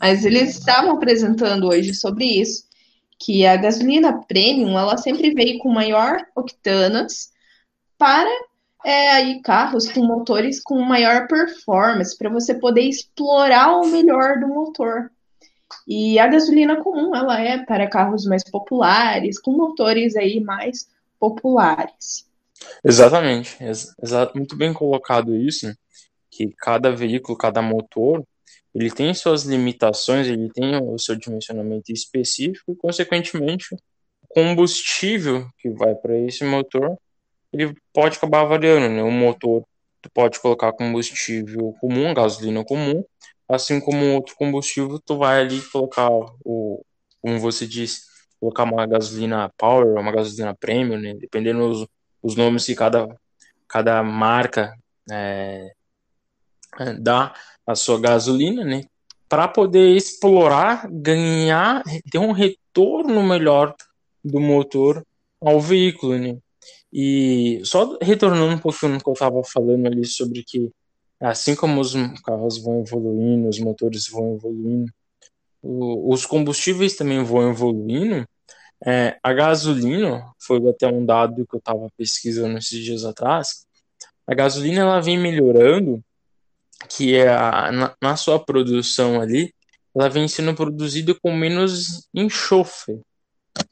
mas 0.00 0.24
eles 0.24 0.58
estavam 0.58 0.92
apresentando 0.92 1.68
hoje 1.68 1.94
sobre 1.94 2.24
isso, 2.24 2.64
que 3.18 3.44
a 3.44 3.56
gasolina 3.56 4.22
premium 4.26 4.78
ela 4.78 4.96
sempre 4.96 5.34
veio 5.34 5.58
com 5.58 5.68
maior 5.68 6.26
octanas 6.34 7.30
para 7.98 8.30
é, 8.84 9.12
aí 9.12 9.40
carros 9.42 9.90
com 9.90 10.04
motores 10.04 10.62
com 10.62 10.80
maior 10.80 11.26
performance, 11.26 12.16
para 12.16 12.30
você 12.30 12.54
poder 12.54 12.82
explorar 12.82 13.78
o 13.80 13.86
melhor 13.86 14.40
do 14.40 14.48
motor. 14.48 15.10
E 15.86 16.18
a 16.18 16.26
gasolina 16.26 16.82
comum, 16.82 17.14
ela 17.14 17.40
é 17.40 17.64
para 17.64 17.88
carros 17.88 18.24
mais 18.24 18.42
populares, 18.44 19.38
com 19.38 19.52
motores 19.52 20.16
aí 20.16 20.40
mais 20.40 20.88
populares. 21.18 22.26
Exatamente, 22.82 23.56
exa 23.62 24.30
muito 24.34 24.56
bem 24.56 24.72
colocado 24.72 25.36
isso, 25.36 25.74
que 26.30 26.52
cada 26.58 26.90
veículo, 26.90 27.36
cada 27.36 27.60
motor, 27.60 28.24
ele 28.74 28.90
tem 28.90 29.14
suas 29.14 29.44
limitações, 29.44 30.26
ele 30.26 30.50
tem 30.50 30.76
o 30.76 30.98
seu 30.98 31.14
dimensionamento 31.14 31.92
específico 31.92 32.72
e, 32.72 32.76
consequentemente, 32.76 33.74
o 33.74 33.78
combustível 34.28 35.46
que 35.58 35.70
vai 35.70 35.94
para 35.94 36.18
esse 36.18 36.44
motor, 36.44 36.98
ele 37.52 37.72
pode 37.92 38.16
acabar 38.16 38.44
variando, 38.44 38.88
né? 38.92 39.02
O 39.02 39.12
motor, 39.12 39.64
tu 40.02 40.10
pode 40.10 40.40
colocar 40.40 40.72
combustível 40.72 41.74
comum, 41.80 42.12
gasolina 42.12 42.64
comum, 42.64 43.04
assim 43.48 43.80
como 43.80 44.14
outro 44.14 44.34
combustível, 44.36 44.98
tu 44.98 45.18
vai 45.18 45.40
ali 45.40 45.60
colocar 45.62 46.08
o, 46.44 46.84
como 47.20 47.38
você 47.40 47.66
disse, 47.66 48.02
colocar 48.40 48.64
uma 48.64 48.86
gasolina 48.86 49.50
power, 49.56 49.98
uma 49.98 50.12
gasolina 50.12 50.54
premium, 50.54 50.98
né? 50.98 51.14
Dependendo 51.14 51.68
dos 51.68 51.88
os 52.24 52.34
nomes 52.34 52.64
que 52.64 52.74
cada, 52.74 53.06
cada 53.68 54.02
marca 54.02 54.74
é, 55.12 55.74
dá 56.98 57.34
a 57.66 57.74
sua 57.74 58.00
gasolina, 58.00 58.64
né? 58.64 58.84
Para 59.28 59.46
poder 59.46 59.94
explorar, 59.94 60.88
ganhar, 60.90 61.82
ter 62.10 62.18
um 62.18 62.32
retorno 62.32 63.22
melhor 63.22 63.74
do 64.24 64.40
motor 64.40 65.04
ao 65.38 65.60
veículo, 65.60 66.18
né? 66.18 66.38
E 66.90 67.60
só 67.62 67.98
retornando 68.00 68.54
um 68.54 68.58
pouquinho 68.58 68.92
no 68.92 69.02
que 69.02 69.08
eu 69.08 69.12
estava 69.12 69.42
falando 69.44 69.86
ali 69.86 70.06
sobre 70.06 70.42
que 70.42 70.70
assim 71.24 71.54
como 71.54 71.80
os 71.80 71.94
carros 72.20 72.58
vão 72.58 72.80
evoluindo, 72.80 73.48
os 73.48 73.58
motores 73.58 74.06
vão 74.08 74.34
evoluindo, 74.34 74.92
os 75.62 76.26
combustíveis 76.26 76.96
também 76.96 77.24
vão 77.24 77.50
evoluindo. 77.50 78.26
É, 78.86 79.18
a 79.22 79.32
gasolina, 79.32 80.30
foi 80.38 80.58
até 80.68 80.86
um 80.86 81.06
dado 81.06 81.46
que 81.46 81.56
eu 81.56 81.58
estava 81.58 81.88
pesquisando 81.96 82.58
esses 82.58 82.78
dias 82.84 83.04
atrás, 83.04 83.66
a 84.26 84.34
gasolina 84.34 84.82
ela 84.82 85.00
vem 85.00 85.18
melhorando, 85.18 86.02
que 86.90 87.14
é 87.14 87.28
a, 87.28 87.72
na, 87.72 87.96
na 88.02 88.16
sua 88.16 88.38
produção 88.38 89.20
ali, 89.20 89.54
ela 89.94 90.10
vem 90.10 90.28
sendo 90.28 90.54
produzida 90.54 91.14
com 91.14 91.32
menos 91.32 92.06
enxofre, 92.12 93.00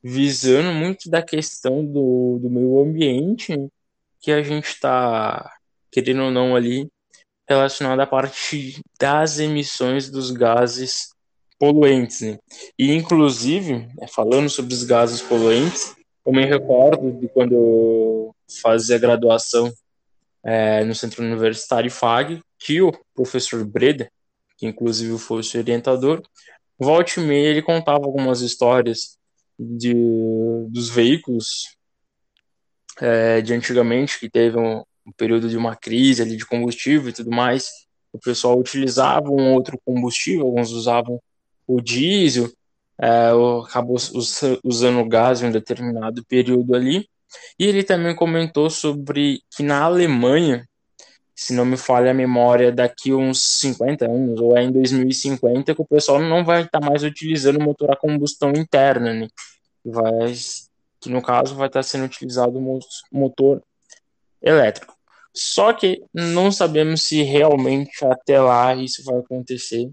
visando 0.03 0.73
muito 0.73 1.11
da 1.11 1.21
questão 1.21 1.85
do, 1.85 2.39
do 2.41 2.49
meio 2.49 2.81
ambiente 2.81 3.55
que 4.21 4.31
a 4.31 4.43
gente 4.43 4.69
está 4.69 5.53
querendo 5.91 6.23
ou 6.23 6.31
não 6.31 6.57
ali 6.57 6.89
relacionada 7.49 8.03
à 8.03 8.07
parte 8.07 8.81
das 8.99 9.39
emissões 9.39 10.11
dos 10.11 10.31
gases 10.31 11.11
poluentes. 11.59 12.21
Né? 12.21 12.39
E, 12.79 12.93
inclusive, 12.93 13.89
né, 13.97 14.07
falando 14.09 14.49
sobre 14.49 14.75
os 14.75 14.85
gases 14.85 15.21
poluentes, 15.21 15.95
eu 16.25 16.33
me 16.33 16.45
recordo 16.45 17.13
de 17.13 17.29
quando 17.29 17.55
eu 17.55 18.37
fazia 18.61 18.99
graduação 18.99 19.73
é, 20.45 20.85
no 20.85 20.95
Centro 20.95 21.25
Universitário 21.25 21.91
FAG, 21.91 22.43
que 22.59 22.81
o 22.81 22.93
professor 23.15 23.65
Breda, 23.65 24.11
que 24.57 24.67
inclusive 24.67 25.19
foi 25.19 25.41
o 25.41 25.45
seu 25.45 25.61
orientador, 25.61 26.23
volte 26.79 27.21
e 27.21 27.23
meia 27.23 27.49
ele 27.49 27.63
contava 27.63 28.05
algumas 28.05 28.41
histórias 28.41 29.19
de, 29.59 29.95
dos 30.69 30.89
veículos 30.89 31.77
é, 33.01 33.41
de 33.41 33.55
antigamente, 33.55 34.19
que 34.19 34.29
teve 34.29 34.59
um, 34.59 34.83
um 35.07 35.13
período 35.13 35.49
de 35.49 35.57
uma 35.57 35.75
crise 35.77 36.23
ali 36.23 36.37
de 36.37 36.47
combustível 36.47 37.09
e 37.09 37.13
tudo 37.13 37.31
mais, 37.31 37.71
o 38.13 38.19
pessoal 38.19 38.59
utilizava 38.59 39.31
um 39.31 39.53
outro 39.53 39.81
combustível, 39.85 40.47
alguns 40.47 40.71
usavam 40.71 41.21
o 41.67 41.81
diesel, 41.81 42.51
é, 43.01 43.31
acabou 43.65 43.97
usando 44.63 45.09
gás 45.09 45.43
em 45.43 45.47
um 45.47 45.51
determinado 45.51 46.25
período 46.25 46.75
ali. 46.75 47.09
E 47.59 47.67
ele 47.67 47.83
também 47.83 48.15
comentou 48.15 48.69
sobre 48.69 49.43
que 49.51 49.63
na 49.63 49.83
Alemanha, 49.83 50.69
se 51.35 51.55
não 51.55 51.65
me 51.65 51.79
falha 51.79 52.11
a 52.11 52.15
memória, 52.15 52.71
daqui 52.71 53.13
uns 53.13 53.43
50 53.61 54.05
anos, 54.05 54.39
ou 54.39 54.57
é 54.57 54.63
em 54.63 54.71
2050, 54.71 55.75
que 55.75 55.81
o 55.81 55.87
pessoal 55.87 56.21
não 56.21 56.45
vai 56.45 56.63
estar 56.63 56.81
mais 56.81 57.03
utilizando 57.03 57.59
motor 57.59 57.91
a 57.91 57.97
combustão 57.97 58.53
interna, 58.53 59.15
né? 59.15 59.29
Vai, 59.85 60.35
que 61.01 61.09
no 61.09 61.23
caso 61.23 61.55
vai 61.55 61.69
estar 61.69 61.83
sendo 61.83 62.05
utilizado 62.05 62.61
motor 63.11 63.63
elétrico. 64.43 64.95
Só 65.35 65.73
que 65.73 66.03
não 66.13 66.53
sabemos 66.53 67.03
se 67.03 67.23
realmente 67.23 68.05
até 68.05 68.41
lá 68.41 68.75
isso 68.75 69.03
vai 69.05 69.19
acontecer, 69.19 69.91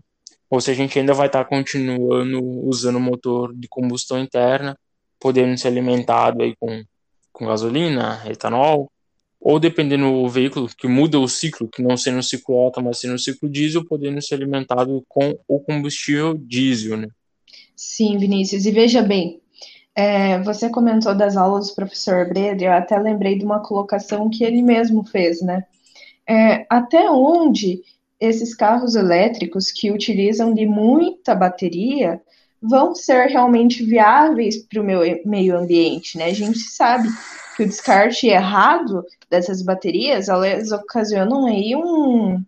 ou 0.49 0.59
se 0.59 0.71
a 0.71 0.73
gente 0.73 0.97
ainda 0.99 1.13
vai 1.13 1.27
estar 1.27 1.45
continuando 1.45 2.41
usando 2.67 2.99
motor 2.99 3.53
de 3.55 3.67
combustão 3.67 4.19
interna, 4.19 4.77
podendo 5.19 5.57
ser 5.57 5.67
alimentado 5.67 6.43
aí 6.43 6.55
com, 6.59 6.83
com 7.31 7.45
gasolina, 7.45 8.21
etanol, 8.29 8.91
ou 9.39 9.59
dependendo 9.59 10.11
do 10.11 10.27
veículo 10.27 10.67
que 10.67 10.87
muda 10.87 11.19
o 11.19 11.27
ciclo, 11.27 11.69
que 11.69 11.81
não 11.81 11.95
sendo 11.95 12.19
o 12.19 12.23
ciclo 12.23 12.57
alto, 12.57 12.81
mas 12.81 12.99
sendo 12.99 13.15
o 13.15 13.19
ciclo 13.19 13.49
diesel, 13.49 13.85
podendo 13.85 14.21
ser 14.21 14.35
alimentado 14.35 15.03
com 15.07 15.37
o 15.47 15.59
combustível 15.59 16.33
diesel, 16.33 16.97
né? 16.97 17.07
Sim, 17.75 18.17
Vinícius, 18.17 18.65
e 18.65 18.71
veja 18.71 19.01
bem, 19.01 19.39
é, 19.95 20.39
você 20.43 20.69
comentou 20.69 21.15
das 21.15 21.35
aulas 21.35 21.69
do 21.69 21.75
professor 21.75 22.27
Breda, 22.27 22.63
eu 22.63 22.71
até 22.71 22.97
lembrei 22.97 23.37
de 23.37 23.45
uma 23.45 23.59
colocação 23.59 24.29
que 24.29 24.43
ele 24.43 24.61
mesmo 24.61 25.03
fez, 25.03 25.41
né? 25.41 25.65
É, 26.27 26.65
até 26.69 27.09
onde 27.09 27.81
esses 28.19 28.53
carros 28.53 28.95
elétricos 28.95 29.71
que 29.71 29.91
utilizam 29.91 30.53
de 30.53 30.65
muita 30.65 31.33
bateria 31.33 32.21
vão 32.61 32.93
ser 32.93 33.27
realmente 33.27 33.83
viáveis 33.83 34.57
para 34.57 34.81
o 34.81 34.85
meio 35.25 35.57
ambiente, 35.57 36.17
né? 36.17 36.25
A 36.25 36.33
gente 36.33 36.59
sabe 36.59 37.09
que 37.55 37.63
o 37.63 37.67
descarte 37.67 38.27
errado 38.27 39.03
dessas 39.29 39.61
baterias, 39.61 40.27
elas 40.29 40.71
ocasionam 40.71 41.45
aí 41.45 41.75
um, 41.75 42.43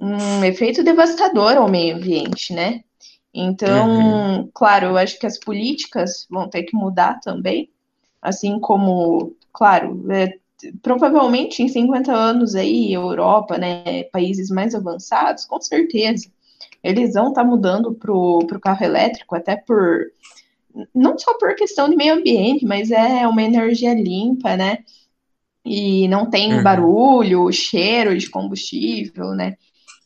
um 0.00 0.44
efeito 0.44 0.82
devastador 0.82 1.56
ao 1.56 1.68
meio 1.68 1.96
ambiente, 1.96 2.52
né? 2.52 2.80
Então, 3.32 3.88
uhum. 3.88 4.50
claro, 4.54 4.86
eu 4.86 4.96
acho 4.96 5.18
que 5.18 5.26
as 5.26 5.38
políticas 5.38 6.26
vão 6.30 6.48
ter 6.48 6.62
que 6.64 6.76
mudar 6.76 7.20
também, 7.20 7.70
assim 8.22 8.58
como, 8.58 9.36
claro, 9.52 10.04
é, 10.10 10.34
provavelmente 10.82 11.62
em 11.62 11.68
50 11.68 12.12
anos 12.12 12.54
aí, 12.54 12.92
Europa, 12.92 13.58
né, 13.58 14.04
países 14.04 14.50
mais 14.50 14.74
avançados, 14.74 15.44
com 15.44 15.60
certeza, 15.60 16.28
eles 16.82 17.14
vão 17.14 17.28
estar 17.28 17.42
tá 17.42 17.48
mudando 17.48 17.94
para 17.94 18.12
o 18.12 18.60
carro 18.60 18.84
elétrico, 18.84 19.36
até 19.36 19.56
por, 19.56 20.06
não 20.94 21.18
só 21.18 21.36
por 21.38 21.54
questão 21.54 21.88
de 21.88 21.96
meio 21.96 22.14
ambiente, 22.14 22.64
mas 22.64 22.90
é 22.90 23.26
uma 23.26 23.42
energia 23.42 23.94
limpa, 23.94 24.56
né, 24.56 24.78
e 25.64 26.08
não 26.08 26.30
tem 26.30 26.54
uhum. 26.54 26.62
barulho, 26.62 27.52
cheiro 27.52 28.16
de 28.16 28.30
combustível, 28.30 29.32
né, 29.32 29.56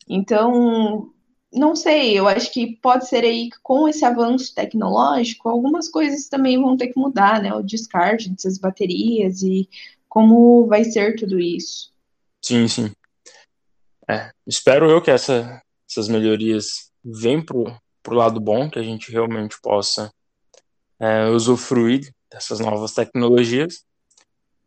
então 0.09 1.12
não 1.53 1.75
sei, 1.75 2.17
eu 2.17 2.27
acho 2.27 2.51
que 2.51 2.77
pode 2.77 3.07
ser 3.07 3.23
aí 3.23 3.49
que 3.49 3.57
com 3.61 3.87
esse 3.87 4.03
avanço 4.03 4.53
tecnológico, 4.53 5.49
algumas 5.49 5.89
coisas 5.89 6.27
também 6.27 6.61
vão 6.61 6.75
ter 6.75 6.87
que 6.87 6.99
mudar, 6.99 7.41
né? 7.41 7.53
O 7.53 7.61
descarte 7.61 8.29
dessas 8.29 8.57
baterias 8.57 9.41
e 9.43 9.69
como 10.09 10.67
vai 10.67 10.83
ser 10.83 11.15
tudo 11.15 11.39
isso. 11.39 11.91
Sim, 12.41 12.67
sim. 12.67 12.91
É, 14.09 14.31
espero 14.45 14.89
eu 14.89 15.01
que 15.01 15.11
essa, 15.11 15.61
essas 15.89 16.07
melhorias 16.07 16.91
venham 17.03 17.43
pro, 17.43 17.75
pro 18.01 18.15
lado 18.15 18.39
bom, 18.39 18.69
que 18.69 18.79
a 18.79 18.83
gente 18.83 19.11
realmente 19.11 19.55
possa 19.61 20.11
é, 20.99 21.25
usufruir 21.29 22.13
dessas 22.31 22.59
novas 22.59 22.93
tecnologias. 22.93 23.83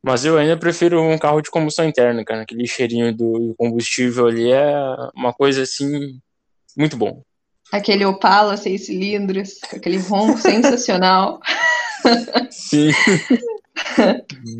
Mas 0.02 0.24
eu 0.24 0.38
ainda 0.38 0.56
prefiro 0.56 1.02
um 1.02 1.18
carro 1.18 1.40
de 1.40 1.50
combustão 1.50 1.84
interna, 1.84 2.24
cara. 2.24 2.42
Aquele 2.42 2.66
cheirinho 2.66 3.14
do 3.14 3.54
combustível 3.58 4.26
ali 4.26 4.52
é 4.52 4.72
uma 5.14 5.32
coisa 5.32 5.62
assim 5.62 6.20
muito 6.76 6.96
bom. 6.96 7.22
Aquele 7.72 8.04
Opala 8.04 8.56
seis 8.56 8.86
cilindros, 8.86 9.58
aquele 9.72 9.98
ronco 9.98 10.38
sensacional. 10.38 11.40
Sim. 12.50 12.90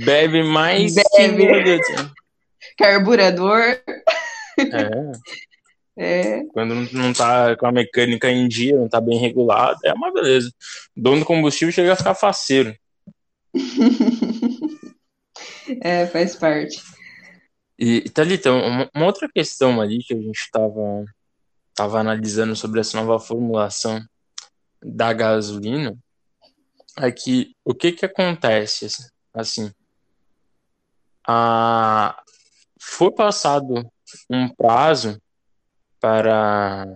Bebe 0.04 0.42
mais 0.42 0.94
Bebe. 0.94 1.80
Carburador. 2.76 3.80
É. 4.58 5.36
É. 5.98 6.44
Quando 6.52 6.74
não 6.92 7.12
tá 7.12 7.56
com 7.56 7.66
a 7.66 7.72
mecânica 7.72 8.30
em 8.30 8.46
dia, 8.46 8.76
não 8.76 8.88
tá 8.88 9.00
bem 9.00 9.18
regulada, 9.18 9.78
é 9.82 9.94
uma 9.94 10.12
beleza. 10.12 10.52
O 10.94 11.00
dono 11.00 11.20
do 11.20 11.24
combustível 11.24 11.72
chega 11.72 11.94
a 11.94 11.96
ficar 11.96 12.14
faceiro. 12.14 12.76
é, 15.80 16.06
faz 16.06 16.36
parte. 16.36 16.82
E, 17.78 18.02
Thalita, 18.10 18.52
uma, 18.52 18.90
uma 18.94 19.06
outra 19.06 19.28
questão 19.28 19.80
ali 19.80 19.98
que 19.98 20.12
a 20.12 20.20
gente 20.20 20.50
tava 20.52 21.04
estava 21.76 22.00
analisando 22.00 22.56
sobre 22.56 22.80
essa 22.80 22.98
nova 22.98 23.20
formulação 23.20 24.02
da 24.82 25.12
gasolina, 25.12 25.94
é 26.96 27.12
que 27.12 27.54
o 27.62 27.74
que 27.74 27.92
que 27.92 28.06
acontece, 28.06 28.86
assim, 29.34 29.70
a, 31.28 32.18
foi 32.80 33.12
passado 33.12 33.86
um 34.30 34.48
prazo 34.48 35.20
para 36.00 36.86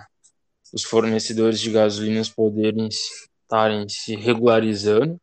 os 0.72 0.82
fornecedores 0.82 1.60
de 1.60 1.70
gasolina 1.70 2.22
poderem 2.34 2.88
estarem 2.88 3.86
se 3.86 4.16
regularizando 4.16 5.20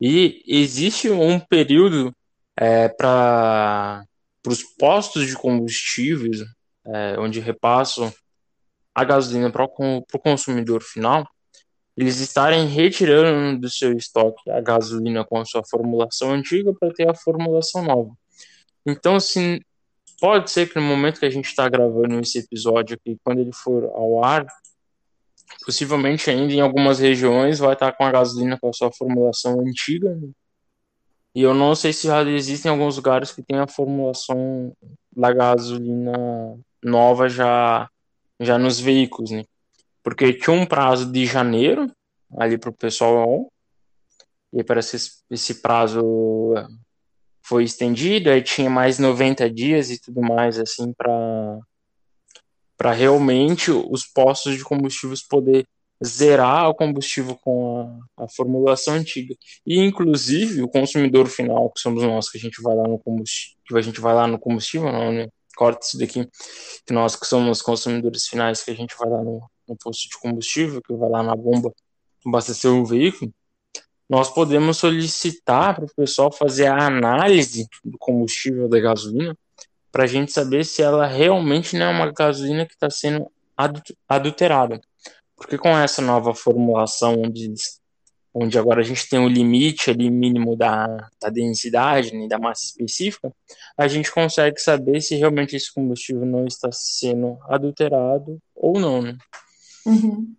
e 0.00 0.42
existe 0.48 1.10
um 1.10 1.38
período 1.38 2.12
é, 2.56 2.88
para 2.88 4.04
os 4.44 4.64
postos 4.64 5.28
de 5.28 5.36
combustíveis 5.36 6.40
é, 6.84 7.16
onde 7.20 7.38
repassam 7.38 8.12
a 8.98 9.04
gasolina 9.04 9.48
para 9.48 9.64
o 9.64 10.18
consumidor 10.18 10.82
final, 10.82 11.24
eles 11.96 12.18
estarem 12.18 12.66
retirando 12.66 13.60
do 13.60 13.70
seu 13.70 13.92
estoque 13.92 14.50
a 14.50 14.60
gasolina 14.60 15.24
com 15.24 15.38
a 15.38 15.44
sua 15.44 15.62
formulação 15.64 16.32
antiga 16.32 16.74
para 16.74 16.92
ter 16.92 17.08
a 17.08 17.14
formulação 17.14 17.84
nova. 17.84 18.10
Então, 18.84 19.14
assim, 19.14 19.60
pode 20.20 20.50
ser 20.50 20.68
que 20.68 20.80
no 20.80 20.84
momento 20.84 21.20
que 21.20 21.26
a 21.26 21.30
gente 21.30 21.46
está 21.46 21.68
gravando 21.68 22.18
esse 22.18 22.38
episódio 22.38 22.96
aqui, 22.96 23.16
quando 23.22 23.38
ele 23.38 23.52
for 23.52 23.84
ao 23.84 24.24
ar, 24.24 24.46
possivelmente 25.64 26.28
ainda 26.28 26.52
em 26.52 26.60
algumas 26.60 26.98
regiões 26.98 27.60
vai 27.60 27.74
estar 27.74 27.92
com 27.92 28.04
a 28.04 28.10
gasolina 28.10 28.58
com 28.58 28.68
a 28.68 28.72
sua 28.72 28.90
formulação 28.90 29.60
antiga. 29.60 30.12
Né? 30.12 30.30
E 31.36 31.42
eu 31.42 31.54
não 31.54 31.72
sei 31.76 31.92
se 31.92 32.08
já 32.08 32.22
existem 32.24 32.68
alguns 32.68 32.96
lugares 32.96 33.30
que 33.30 33.44
tem 33.44 33.58
a 33.58 33.68
formulação 33.68 34.72
da 35.16 35.32
gasolina 35.32 36.58
nova 36.82 37.28
já 37.28 37.88
já 38.40 38.58
nos 38.58 38.78
veículos, 38.80 39.30
né? 39.30 39.44
Porque 40.02 40.32
tinha 40.32 40.54
um 40.54 40.66
prazo 40.66 41.10
de 41.10 41.26
janeiro 41.26 41.90
ali 42.36 42.58
para 42.58 42.70
o 42.70 42.74
pessoal, 42.74 43.50
e 44.52 44.62
parece 44.62 44.98
que 44.98 45.34
esse 45.34 45.60
prazo 45.60 46.54
foi 47.42 47.64
estendido, 47.64 48.30
aí 48.30 48.42
tinha 48.42 48.68
mais 48.68 48.98
90 48.98 49.50
dias 49.50 49.90
e 49.90 50.00
tudo 50.00 50.20
mais, 50.20 50.58
assim, 50.58 50.92
para 50.92 51.58
para 52.76 52.92
realmente 52.92 53.72
os 53.72 54.06
postos 54.06 54.56
de 54.56 54.62
combustíveis 54.62 55.20
poder 55.20 55.66
zerar 56.04 56.68
o 56.68 56.74
combustível 56.74 57.34
com 57.34 58.00
a, 58.16 58.24
a, 58.24 58.28
formulação 58.28 58.94
antiga. 58.94 59.34
E 59.66 59.80
inclusive 59.80 60.62
o 60.62 60.68
consumidor 60.68 61.26
final, 61.26 61.70
que 61.70 61.80
somos 61.80 62.04
nós, 62.04 62.30
que 62.30 62.38
a 62.38 62.40
gente 62.40 62.62
vai 62.62 62.76
lá 62.76 62.86
no 62.86 62.98
combustível, 63.00 63.76
a 63.76 63.82
gente 63.82 64.00
vai 64.00 64.14
lá 64.14 64.28
no 64.28 64.38
combustível, 64.38 64.92
não, 64.92 65.12
né? 65.12 65.28
Corta 65.58 65.84
isso 65.84 65.98
daqui, 65.98 66.28
que 66.86 66.92
nós 66.92 67.16
que 67.16 67.26
somos 67.26 67.60
consumidores 67.60 68.28
finais, 68.28 68.62
que 68.62 68.70
a 68.70 68.74
gente 68.74 68.94
vai 68.96 69.10
lá 69.10 69.22
no, 69.24 69.42
no 69.68 69.76
posto 69.76 70.08
de 70.08 70.16
combustível, 70.20 70.80
que 70.80 70.94
vai 70.94 71.10
lá 71.10 71.20
na 71.20 71.34
bomba 71.34 71.72
abastecer 72.24 72.70
o 72.70 72.86
veículo, 72.86 73.32
nós 74.08 74.32
podemos 74.32 74.78
solicitar 74.78 75.74
para 75.74 75.84
o 75.84 75.94
pessoal 75.94 76.30
fazer 76.32 76.66
a 76.66 76.86
análise 76.86 77.68
do 77.84 77.98
combustível 77.98 78.68
da 78.68 78.78
gasolina 78.78 79.36
para 79.90 80.04
a 80.04 80.06
gente 80.06 80.32
saber 80.32 80.64
se 80.64 80.80
ela 80.80 81.06
realmente 81.06 81.76
não 81.76 81.86
é 81.86 81.90
uma 81.90 82.12
gasolina 82.12 82.64
que 82.64 82.74
está 82.74 82.88
sendo 82.88 83.30
adulterada. 84.08 84.80
Porque 85.36 85.58
com 85.58 85.76
essa 85.76 86.00
nova 86.00 86.34
formulação 86.34 87.20
onde 87.20 87.52
onde 88.32 88.58
agora 88.58 88.80
a 88.80 88.84
gente 88.84 89.08
tem 89.08 89.18
o 89.18 89.28
limite 89.28 89.90
ali 89.90 90.10
mínimo 90.10 90.56
da, 90.56 91.08
da 91.20 91.28
densidade, 91.28 92.14
né, 92.14 92.28
da 92.28 92.38
massa 92.38 92.66
específica, 92.66 93.32
a 93.76 93.88
gente 93.88 94.12
consegue 94.12 94.60
saber 94.60 95.00
se 95.00 95.16
realmente 95.16 95.56
esse 95.56 95.72
combustível 95.72 96.26
não 96.26 96.46
está 96.46 96.68
sendo 96.72 97.38
adulterado 97.48 98.38
ou 98.54 98.78
não, 98.78 99.02
né? 99.02 99.16
Uhum. 99.86 100.34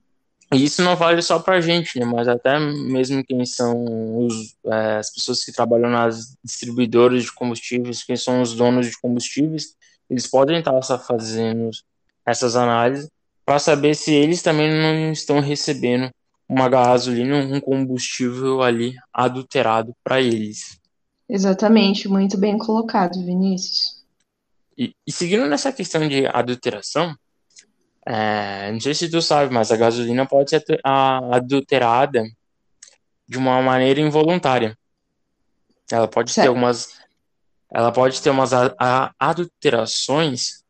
E 0.54 0.64
isso 0.64 0.82
não 0.82 0.96
vale 0.96 1.22
só 1.22 1.38
para 1.38 1.58
a 1.58 1.62
gente, 1.62 2.00
né, 2.00 2.06
mas 2.06 2.28
até 2.28 2.60
mesmo 2.60 3.24
quem 3.24 3.46
são 3.46 4.26
os, 4.26 4.56
é, 4.66 4.98
as 4.98 5.14
pessoas 5.14 5.44
que 5.44 5.52
trabalham 5.52 5.90
nas 5.90 6.36
distribuidoras 6.44 7.24
de 7.24 7.34
combustíveis, 7.34 8.04
quem 8.04 8.16
são 8.16 8.42
os 8.42 8.56
donos 8.56 8.88
de 8.88 9.00
combustíveis, 9.00 9.76
eles 10.10 10.26
podem 10.26 10.60
estar 10.60 10.82
fazendo 11.00 11.70
essas 12.26 12.56
análises 12.56 13.10
para 13.46 13.60
saber 13.60 13.96
se 13.96 14.14
eles 14.14 14.42
também 14.42 14.72
não 14.72 15.12
estão 15.12 15.40
recebendo 15.40 16.10
uma 16.50 16.68
gasolina, 16.68 17.38
um 17.38 17.62
combustível 17.62 18.64
ali 18.64 18.96
adulterado 19.14 19.96
para 20.04 20.20
eles. 20.20 20.80
Exatamente, 21.30 22.08
muito 22.08 22.40
bem 22.40 22.58
colocado, 22.58 23.24
Vinícius. 23.24 24.04
E, 24.76 24.96
e 25.06 25.12
seguindo 25.12 25.46
nessa 25.46 25.72
questão 25.72 26.08
de 26.08 26.26
adulteração, 26.26 27.16
é, 28.04 28.72
não 28.72 28.80
sei 28.80 28.96
se 28.96 29.08
tu 29.08 29.22
sabe, 29.22 29.54
mas 29.54 29.72
a 29.72 29.78
gasolina 29.78 30.26
pode 30.26 30.50
ser 30.50 30.64
adulterada 30.84 32.24
de 33.28 33.38
uma 33.38 33.62
maneira 33.62 34.00
involuntária. 34.00 34.76
Ela 35.92 36.08
pode 36.08 36.32
certo. 36.32 36.46
ter 36.46 36.50
algumas, 36.50 36.90
ela 37.72 37.92
pode 37.92 38.20
ter 38.20 38.32
umas 38.32 38.52
adulterações 39.20 40.64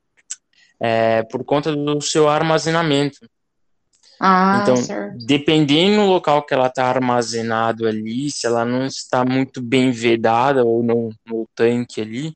é, 0.77 1.23
por 1.23 1.45
conta 1.45 1.73
do 1.73 2.01
seu 2.01 2.27
armazenamento. 2.27 3.29
Ah, 4.19 4.59
então, 4.61 4.75
certo. 4.75 5.17
dependendo 5.25 6.03
do 6.03 6.09
local 6.09 6.43
que 6.43 6.53
ela 6.53 6.67
está 6.67 6.85
armazenado 6.85 7.87
ali, 7.87 8.29
se 8.29 8.45
ela 8.45 8.65
não 8.65 8.85
está 8.85 9.23
muito 9.23 9.61
bem 9.61 9.91
vedada 9.91 10.65
ou 10.65 10.83
no, 10.83 11.13
no 11.25 11.47
tanque 11.55 12.01
ali, 12.01 12.33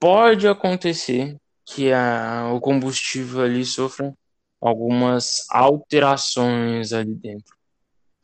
pode 0.00 0.48
acontecer 0.48 1.36
que 1.64 1.92
a, 1.92 2.50
o 2.52 2.60
combustível 2.60 3.42
ali 3.42 3.64
sofra 3.64 4.12
algumas 4.60 5.46
alterações 5.50 6.92
ali 6.92 7.14
dentro. 7.14 7.54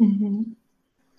Uhum. 0.00 0.54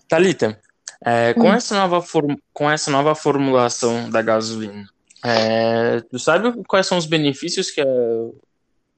Talita, 0.06 0.60
é, 1.02 1.32
com, 1.32 1.44
uhum. 1.44 1.54
essa 1.54 1.74
nova 1.74 2.04
com 2.52 2.70
essa 2.70 2.90
nova 2.90 3.14
formulação 3.14 4.10
da 4.10 4.20
gasolina, 4.20 4.86
é, 5.24 6.00
tu 6.02 6.18
sabe 6.18 6.52
quais 6.64 6.86
são 6.86 6.98
os 6.98 7.06
benefícios 7.06 7.70
que 7.70 7.80
a, 7.80 7.86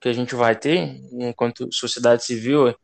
que 0.00 0.08
a 0.08 0.12
gente 0.12 0.34
vai 0.34 0.56
ter 0.56 1.00
enquanto 1.12 1.68
sociedade 1.72 2.24
civil, 2.24 2.74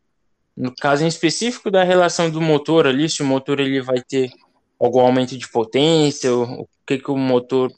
no 0.56 0.74
caso 0.74 1.04
em 1.04 1.08
específico 1.08 1.70
da 1.70 1.82
relação 1.82 2.30
do 2.30 2.40
motor 2.40 2.86
ali, 2.86 3.08
se 3.08 3.22
o 3.22 3.26
motor 3.26 3.60
ele 3.60 3.80
vai 3.80 4.00
ter 4.02 4.30
algum 4.78 5.00
aumento 5.00 5.36
de 5.36 5.48
potência? 5.48 6.34
O 6.34 6.68
que, 6.86 6.98
que 6.98 7.10
o 7.10 7.16
motor, 7.16 7.72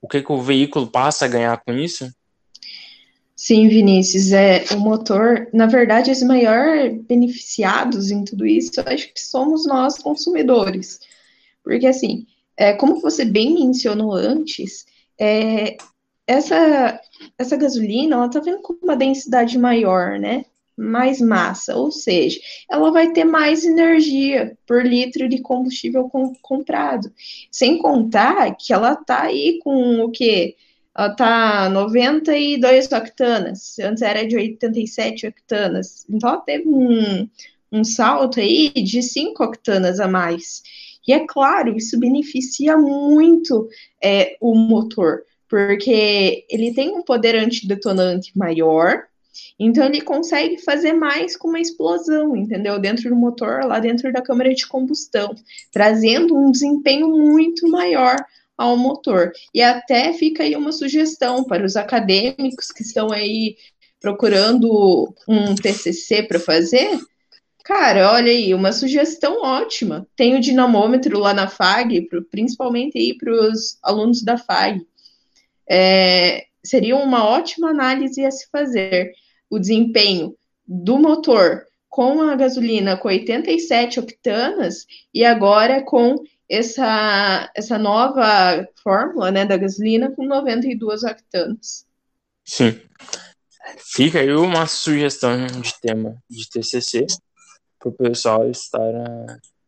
o 0.00 0.08
que, 0.08 0.22
que 0.22 0.32
o 0.32 0.40
veículo 0.40 0.86
passa 0.86 1.24
a 1.24 1.28
ganhar 1.28 1.56
com 1.64 1.72
isso? 1.72 2.10
Sim, 3.34 3.68
Vinícius, 3.68 4.32
é 4.32 4.64
o 4.72 4.78
motor, 4.78 5.48
na 5.52 5.66
verdade, 5.66 6.10
os 6.10 6.22
maiores 6.22 7.00
beneficiados 7.06 8.10
em 8.10 8.22
tudo 8.22 8.46
isso, 8.46 8.70
acho 8.84 9.14
que 9.14 9.20
somos 9.20 9.66
nós 9.66 9.98
consumidores. 9.98 11.00
Porque 11.64 11.86
assim, 11.86 12.26
é, 12.54 12.74
como 12.74 13.00
você 13.00 13.24
bem 13.24 13.54
mencionou 13.54 14.12
antes, 14.12 14.84
é, 15.18 15.78
essa, 16.30 17.00
essa 17.36 17.56
gasolina, 17.56 18.16
ela 18.16 18.30
tá 18.30 18.40
vindo 18.40 18.62
com 18.62 18.74
uma 18.82 18.96
densidade 18.96 19.58
maior, 19.58 20.18
né? 20.18 20.44
mais 20.76 21.20
massa, 21.20 21.76
ou 21.76 21.90
seja, 21.90 22.40
ela 22.70 22.90
vai 22.90 23.12
ter 23.12 23.24
mais 23.24 23.64
energia 23.66 24.56
por 24.66 24.82
litro 24.86 25.28
de 25.28 25.42
combustível 25.42 26.08
com, 26.08 26.32
comprado. 26.40 27.12
Sem 27.50 27.76
contar 27.76 28.56
que 28.56 28.72
ela 28.72 28.96
tá 28.96 29.24
aí 29.24 29.58
com 29.62 30.00
o 30.00 30.10
quê? 30.10 30.56
Ela 30.96 31.14
tá 31.14 31.68
92 31.68 32.90
octanas, 32.92 33.78
antes 33.78 34.02
era 34.02 34.26
de 34.26 34.36
87 34.36 35.26
octanas. 35.26 36.06
Então 36.08 36.30
ela 36.30 36.40
teve 36.40 36.66
um, 36.66 37.28
um 37.70 37.84
salto 37.84 38.40
aí 38.40 38.70
de 38.70 39.02
5 39.02 39.44
octanas 39.44 40.00
a 40.00 40.08
mais. 40.08 40.62
E 41.06 41.12
é 41.12 41.26
claro, 41.26 41.76
isso 41.76 41.98
beneficia 41.98 42.76
muito 42.76 43.68
é, 44.02 44.36
o 44.40 44.54
motor, 44.54 45.24
porque 45.50 46.46
ele 46.48 46.72
tem 46.72 46.90
um 46.90 47.02
poder 47.02 47.34
antidetonante 47.34 48.30
maior, 48.38 49.02
então 49.58 49.84
ele 49.84 50.00
consegue 50.00 50.58
fazer 50.58 50.92
mais 50.92 51.36
com 51.36 51.48
uma 51.48 51.60
explosão, 51.60 52.36
entendeu? 52.36 52.78
Dentro 52.78 53.10
do 53.10 53.16
motor, 53.16 53.64
lá 53.64 53.80
dentro 53.80 54.12
da 54.12 54.22
câmara 54.22 54.54
de 54.54 54.66
combustão, 54.66 55.34
trazendo 55.72 56.36
um 56.36 56.52
desempenho 56.52 57.08
muito 57.08 57.68
maior 57.68 58.16
ao 58.56 58.76
motor. 58.76 59.32
E 59.52 59.60
até 59.60 60.12
fica 60.12 60.44
aí 60.44 60.54
uma 60.54 60.70
sugestão 60.70 61.42
para 61.42 61.64
os 61.64 61.76
acadêmicos 61.76 62.70
que 62.70 62.82
estão 62.82 63.10
aí 63.10 63.56
procurando 64.00 65.12
um 65.26 65.54
TCC 65.54 66.22
para 66.22 66.38
fazer. 66.38 66.98
Cara, 67.64 68.12
olha 68.12 68.30
aí, 68.30 68.54
uma 68.54 68.72
sugestão 68.72 69.42
ótima. 69.42 70.06
Tem 70.16 70.36
o 70.36 70.40
dinamômetro 70.40 71.18
lá 71.18 71.34
na 71.34 71.48
FAG, 71.48 72.08
principalmente 72.30 72.98
aí 72.98 73.16
para 73.16 73.32
os 73.32 73.78
alunos 73.82 74.22
da 74.22 74.38
FAG. 74.38 74.84
É, 75.70 76.46
seria 76.64 76.96
uma 76.96 77.24
ótima 77.24 77.70
análise 77.70 78.24
a 78.24 78.30
se 78.30 78.48
fazer. 78.50 79.12
O 79.48 79.58
desempenho 79.58 80.34
do 80.66 80.98
motor 80.98 81.66
com 81.88 82.22
a 82.22 82.36
gasolina 82.36 82.96
com 82.96 83.08
87 83.08 83.98
octanas 83.98 84.86
e 85.12 85.24
agora 85.24 85.82
com 85.82 86.14
essa, 86.48 87.50
essa 87.54 87.78
nova 87.78 88.66
fórmula 88.82 89.30
né, 89.30 89.44
da 89.44 89.56
gasolina 89.56 90.10
com 90.10 90.24
92 90.24 91.02
octanas. 91.04 91.86
Sim. 92.44 92.80
Fica 93.78 94.20
aí 94.20 94.32
uma 94.32 94.66
sugestão 94.66 95.46
de 95.46 95.80
tema 95.80 96.16
de 96.28 96.48
TCC 96.48 97.06
para 97.78 97.88
o 97.88 97.92
pessoal 97.92 98.48
estar, 98.50 98.80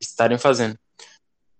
estarem 0.00 0.38
fazendo. 0.38 0.76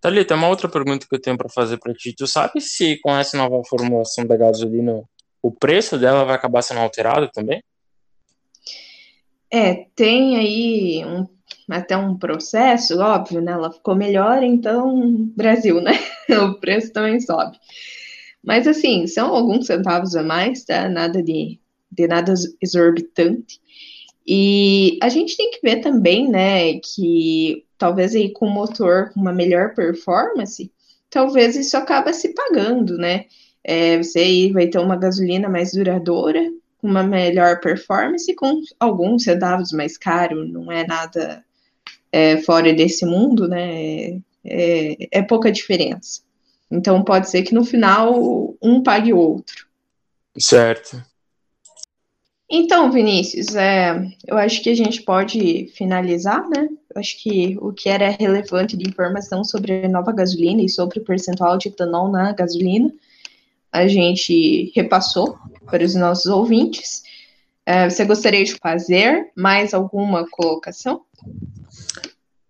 Thalita, 0.02 0.34
uma 0.34 0.48
outra 0.48 0.68
pergunta 0.68 1.06
que 1.08 1.14
eu 1.14 1.20
tenho 1.20 1.38
para 1.38 1.48
fazer 1.48 1.78
para 1.78 1.94
ti. 1.94 2.12
Tu 2.12 2.26
sabe 2.26 2.60
se 2.60 2.98
com 3.00 3.16
essa 3.16 3.36
nova 3.36 3.62
formulação 3.68 4.26
da 4.26 4.36
gasolina 4.36 5.00
o 5.40 5.52
preço 5.52 5.96
dela 5.96 6.24
vai 6.24 6.34
acabar 6.34 6.60
sendo 6.60 6.80
alterado 6.80 7.30
também? 7.32 7.62
É, 9.48 9.86
tem 9.94 10.36
aí 10.36 11.04
um, 11.04 11.28
até 11.70 11.96
um 11.96 12.18
processo, 12.18 12.98
óbvio, 12.98 13.40
né? 13.40 13.52
Ela 13.52 13.70
ficou 13.70 13.94
melhor, 13.94 14.42
então 14.42 15.30
Brasil, 15.36 15.80
né? 15.80 15.92
o 16.50 16.58
preço 16.58 16.92
também 16.92 17.20
sobe. 17.20 17.56
Mas 18.42 18.66
assim, 18.66 19.06
são 19.06 19.32
alguns 19.32 19.66
centavos 19.66 20.16
a 20.16 20.22
mais, 20.24 20.64
tá? 20.64 20.88
Nada 20.88 21.22
de, 21.22 21.60
de 21.92 22.08
nada 22.08 22.34
exorbitante. 22.60 23.60
E 24.26 24.98
a 25.00 25.08
gente 25.08 25.36
tem 25.36 25.52
que 25.52 25.60
ver 25.62 25.80
também, 25.80 26.28
né, 26.28 26.74
que 26.80 27.64
talvez 27.82 28.14
aí 28.14 28.30
com 28.30 28.48
motor 28.48 29.10
com 29.12 29.18
uma 29.18 29.32
melhor 29.32 29.74
performance, 29.74 30.70
talvez 31.10 31.56
isso 31.56 31.76
acaba 31.76 32.12
se 32.12 32.32
pagando, 32.32 32.96
né? 32.96 33.24
É, 33.64 33.98
você 33.98 34.20
aí 34.20 34.52
vai 34.52 34.68
ter 34.68 34.78
uma 34.78 34.94
gasolina 34.94 35.48
mais 35.48 35.72
duradoura, 35.72 36.40
uma 36.80 37.02
melhor 37.02 37.58
performance, 37.58 38.32
com 38.36 38.60
alguns 38.78 39.24
centavos 39.24 39.72
mais 39.72 39.98
caro, 39.98 40.46
não 40.46 40.70
é 40.70 40.86
nada 40.86 41.44
é, 42.12 42.36
fora 42.42 42.72
desse 42.72 43.04
mundo, 43.04 43.48
né? 43.48 44.20
É, 44.44 44.96
é, 45.10 45.22
pouca 45.22 45.50
diferença. 45.50 46.22
Então 46.70 47.02
pode 47.02 47.28
ser 47.28 47.42
que 47.42 47.52
no 47.52 47.64
final 47.64 48.54
um 48.62 48.80
pague 48.80 49.12
o 49.12 49.18
outro. 49.18 49.66
Certo. 50.38 51.02
Então, 52.48 52.92
Vinícius, 52.92 53.56
é, 53.56 54.08
eu 54.24 54.38
acho 54.38 54.62
que 54.62 54.70
a 54.70 54.74
gente 54.74 55.02
pode 55.02 55.66
finalizar, 55.74 56.46
né? 56.48 56.68
Acho 56.94 57.22
que 57.22 57.56
o 57.60 57.72
que 57.72 57.88
era 57.88 58.10
relevante 58.10 58.76
de 58.76 58.88
informação 58.88 59.44
sobre 59.44 59.84
a 59.84 59.88
nova 59.88 60.12
gasolina 60.12 60.62
e 60.62 60.68
sobre 60.68 60.98
o 60.98 61.04
percentual 61.04 61.56
de 61.58 61.68
etanol 61.68 62.10
na 62.10 62.32
gasolina 62.32 62.92
a 63.72 63.88
gente 63.88 64.70
repassou 64.76 65.38
para 65.64 65.82
os 65.82 65.94
nossos 65.94 66.26
ouvintes. 66.26 67.02
É, 67.64 67.88
você 67.88 68.04
gostaria 68.04 68.44
de 68.44 68.54
fazer 68.56 69.30
mais 69.34 69.72
alguma 69.72 70.28
colocação? 70.28 71.06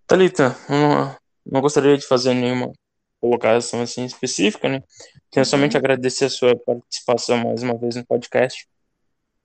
Thalita, 0.07 0.57
não, 0.69 1.17
não 1.47 1.61
gostaria 1.61 1.97
de 1.97 2.05
fazer 2.05 2.35
nenhuma 2.35 2.73
colocação 3.21 3.83
assim 3.83 4.05
específica, 4.05 4.69
né? 4.69 4.83
Quero 5.31 5.47
somente 5.47 5.77
agradecer 5.77 6.25
a 6.25 6.31
sua 6.31 6.57
participação 6.57 7.39
mais 7.39 7.63
uma 7.63 7.79
vez 7.79 7.95
no 7.95 8.05
podcast 8.05 8.67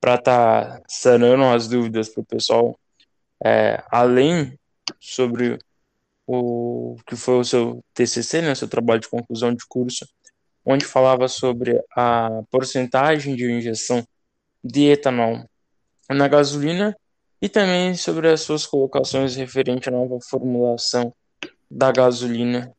para 0.01 0.15
estar 0.15 0.65
tá 0.65 0.81
sanando 0.87 1.43
as 1.43 1.67
dúvidas 1.67 2.09
para 2.09 2.21
o 2.21 2.25
pessoal, 2.25 2.79
é, 3.43 3.83
além 3.91 4.57
sobre 4.99 5.57
o 6.25 6.97
que 7.07 7.15
foi 7.15 7.39
o 7.39 7.43
seu 7.43 7.83
TCC, 7.93 8.41
né, 8.41 8.53
seu 8.53 8.67
trabalho 8.67 8.99
de 8.99 9.07
conclusão 9.07 9.53
de 9.53 9.65
curso, 9.67 10.05
onde 10.65 10.85
falava 10.85 11.27
sobre 11.27 11.81
a 11.95 12.41
porcentagem 12.51 13.35
de 13.35 13.49
injeção 13.49 14.05
de 14.63 14.89
etanol 14.89 15.45
na 16.09 16.27
gasolina 16.27 16.95
e 17.41 17.47
também 17.47 17.95
sobre 17.95 18.29
as 18.29 18.41
suas 18.41 18.65
colocações 18.65 19.35
referente 19.35 19.87
à 19.87 19.91
nova 19.91 20.19
formulação 20.19 21.13
da 21.69 21.91
gasolina 21.91 22.73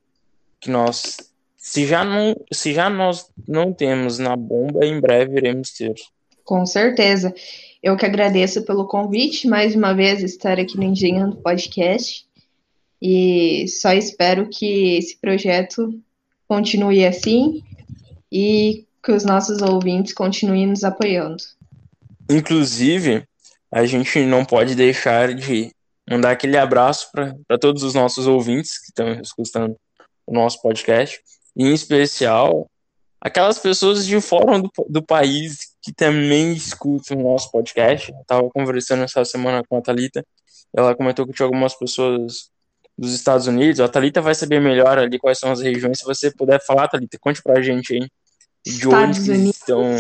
que 0.60 0.70
nós 0.70 1.16
se 1.56 1.86
já 1.86 2.04
não 2.04 2.34
se 2.52 2.72
já 2.72 2.90
nós 2.90 3.30
não 3.46 3.72
temos 3.72 4.18
na 4.18 4.36
bomba 4.36 4.84
em 4.84 5.00
breve 5.00 5.36
iremos 5.36 5.70
ter. 5.72 5.94
Com 6.44 6.64
certeza 6.64 7.32
eu 7.82 7.96
que 7.96 8.04
agradeço 8.04 8.64
pelo 8.64 8.86
convite 8.86 9.46
mais 9.46 9.74
uma 9.74 9.94
vez 9.94 10.22
estar 10.22 10.58
aqui 10.58 10.76
no 10.76 10.84
Engenhando 10.84 11.36
Podcast 11.36 12.26
e 13.00 13.66
só 13.68 13.92
espero 13.92 14.48
que 14.48 14.96
esse 14.96 15.16
projeto 15.18 16.00
continue 16.48 17.06
assim 17.06 17.62
e 18.30 18.84
que 19.02 19.12
os 19.12 19.24
nossos 19.24 19.62
ouvintes 19.62 20.12
continuem 20.12 20.66
nos 20.66 20.82
apoiando. 20.82 21.42
Inclusive, 22.28 23.24
a 23.70 23.86
gente 23.86 24.20
não 24.20 24.44
pode 24.44 24.74
deixar 24.74 25.34
de 25.34 25.70
mandar 26.10 26.32
aquele 26.32 26.56
abraço 26.56 27.10
para 27.12 27.58
todos 27.58 27.82
os 27.82 27.94
nossos 27.94 28.26
ouvintes 28.26 28.78
que 28.78 28.86
estão 28.86 29.20
escutando 29.20 29.76
o 30.26 30.32
nosso 30.32 30.60
podcast, 30.60 31.20
e 31.56 31.64
em 31.64 31.72
especial 31.72 32.68
aquelas 33.20 33.58
pessoas 33.58 34.04
de 34.04 34.20
fora 34.20 34.60
do, 34.60 34.70
do 34.88 35.02
país 35.02 35.67
que 35.88 35.94
também 35.94 36.53
escutam 36.53 37.16
o 37.16 37.22
nosso 37.22 37.51
podcast. 37.51 38.12
Estava 38.20 38.46
conversando 38.51 39.05
essa 39.05 39.24
semana 39.24 39.62
com 39.66 39.79
a 39.79 39.81
Thalita, 39.81 40.22
ela 40.77 40.94
comentou 40.94 41.27
que 41.27 41.33
tinha 41.33 41.46
algumas 41.46 41.74
pessoas 41.74 42.51
dos 42.96 43.14
Estados 43.14 43.46
Unidos. 43.46 43.81
A 43.81 43.88
Thalita 43.88 44.20
vai 44.20 44.35
saber 44.35 44.61
melhor 44.61 44.98
ali 44.98 45.18
quais 45.18 45.38
são 45.38 45.51
as 45.51 45.62
regiões. 45.62 45.98
Se 45.98 46.05
você 46.05 46.31
puder 46.31 46.62
falar, 46.62 46.88
Thalita, 46.88 47.18
conte 47.18 47.42
pra 47.42 47.62
gente 47.62 47.94
aí 47.94 48.01
de 48.66 48.85
Estados 48.85 49.18
onde 49.18 49.31
Unidos. 49.31 49.57
estão 49.57 49.96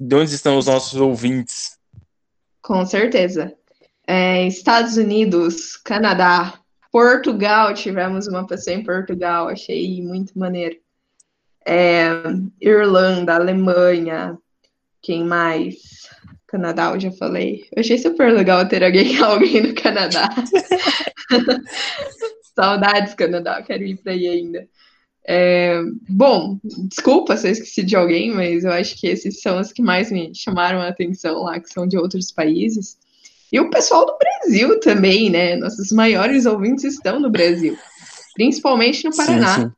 de 0.00 0.16
onde 0.16 0.34
estão 0.34 0.56
os 0.56 0.64
nossos 0.64 0.98
ouvintes. 0.98 1.76
Com 2.62 2.86
certeza. 2.86 3.52
É, 4.06 4.46
Estados 4.46 4.96
Unidos, 4.96 5.76
Canadá, 5.76 6.58
Portugal, 6.90 7.74
tivemos 7.74 8.26
uma 8.26 8.46
pessoa 8.46 8.74
em 8.74 8.82
Portugal, 8.82 9.48
achei 9.48 10.02
muito 10.02 10.38
maneiro. 10.38 10.78
É, 11.66 12.08
Irlanda, 12.58 13.34
Alemanha, 13.34 14.38
quem 15.02 15.24
mais? 15.24 15.76
Canadá, 16.46 16.92
eu 16.92 17.00
já 17.00 17.12
falei. 17.12 17.66
Eu 17.74 17.80
achei 17.80 17.96
super 17.96 18.32
legal 18.32 18.66
ter 18.68 18.82
alguém, 18.82 19.16
alguém 19.22 19.62
no 19.62 19.74
Canadá. 19.74 20.28
Saudades, 22.54 23.14
Canadá, 23.14 23.62
quero 23.62 23.84
ir 23.84 23.96
para 23.96 24.12
aí 24.12 24.26
ainda. 24.28 24.68
É, 25.26 25.80
bom, 26.08 26.58
desculpa 26.64 27.36
se 27.36 27.46
eu 27.46 27.52
esqueci 27.52 27.82
de 27.84 27.94
alguém, 27.94 28.32
mas 28.32 28.64
eu 28.64 28.72
acho 28.72 28.98
que 28.98 29.06
esses 29.06 29.40
são 29.40 29.60
os 29.60 29.72
que 29.72 29.80
mais 29.80 30.10
me 30.10 30.34
chamaram 30.34 30.80
a 30.80 30.88
atenção 30.88 31.42
lá, 31.42 31.60
que 31.60 31.72
são 31.72 31.86
de 31.86 31.96
outros 31.96 32.32
países. 32.32 32.98
E 33.52 33.60
o 33.60 33.70
pessoal 33.70 34.06
do 34.06 34.18
Brasil 34.18 34.80
também, 34.80 35.30
né? 35.30 35.56
Nossos 35.56 35.92
maiores 35.92 36.46
ouvintes 36.46 36.84
estão 36.84 37.20
no 37.20 37.30
Brasil. 37.30 37.76
principalmente 38.34 39.04
no 39.04 39.14
Paraná. 39.14 39.54
Sim, 39.54 39.62
sim. 39.62 39.72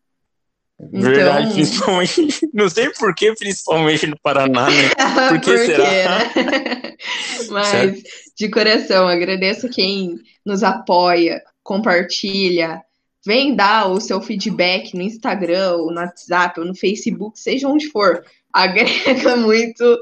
Então... 0.83 1.01
Verdade, 1.01 1.53
principalmente. 1.53 2.49
Não 2.53 2.68
sei 2.68 2.90
por 2.90 3.14
que, 3.14 3.35
principalmente 3.35 4.07
no 4.07 4.18
Paraná, 4.18 4.68
né? 4.68 4.90
Por 5.29 5.40
que 5.40 5.59
será? 5.59 5.85
Né? 5.85 6.95
Mas, 7.51 7.68
certo. 7.68 8.03
de 8.37 8.49
coração, 8.51 9.07
agradeço 9.07 9.68
quem 9.68 10.18
nos 10.45 10.62
apoia, 10.62 11.42
compartilha, 11.62 12.83
vem 13.25 13.55
dar 13.55 13.88
o 13.88 14.01
seu 14.01 14.21
feedback 14.21 14.95
no 14.95 15.03
Instagram, 15.03 15.75
ou 15.77 15.92
no 15.92 16.01
WhatsApp, 16.01 16.59
ou 16.59 16.66
no 16.66 16.75
Facebook, 16.75 17.38
seja 17.38 17.68
onde 17.68 17.88
for. 17.88 18.25
Agrega 18.53 19.37
muito 19.37 20.01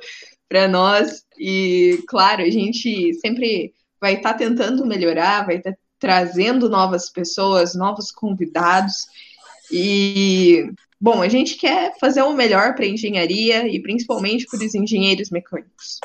para 0.48 0.66
nós. 0.66 1.24
E, 1.38 2.02
claro, 2.08 2.42
a 2.42 2.50
gente 2.50 3.14
sempre 3.14 3.72
vai 4.00 4.14
estar 4.14 4.32
tá 4.32 4.38
tentando 4.38 4.86
melhorar, 4.86 5.46
vai 5.46 5.56
estar 5.56 5.72
tá 5.72 5.78
trazendo 5.98 6.68
novas 6.68 7.10
pessoas, 7.10 7.74
novos 7.74 8.10
convidados. 8.10 9.06
E, 9.70 10.70
bom, 11.00 11.22
a 11.22 11.28
gente 11.28 11.56
quer 11.56 11.92
fazer 11.98 12.22
o 12.22 12.32
melhor 12.32 12.74
para 12.74 12.84
a 12.84 12.88
engenharia 12.88 13.68
e 13.68 13.80
principalmente 13.80 14.46
para 14.46 14.64
os 14.64 14.74
engenheiros 14.74 15.30
mecânicos. 15.30 16.00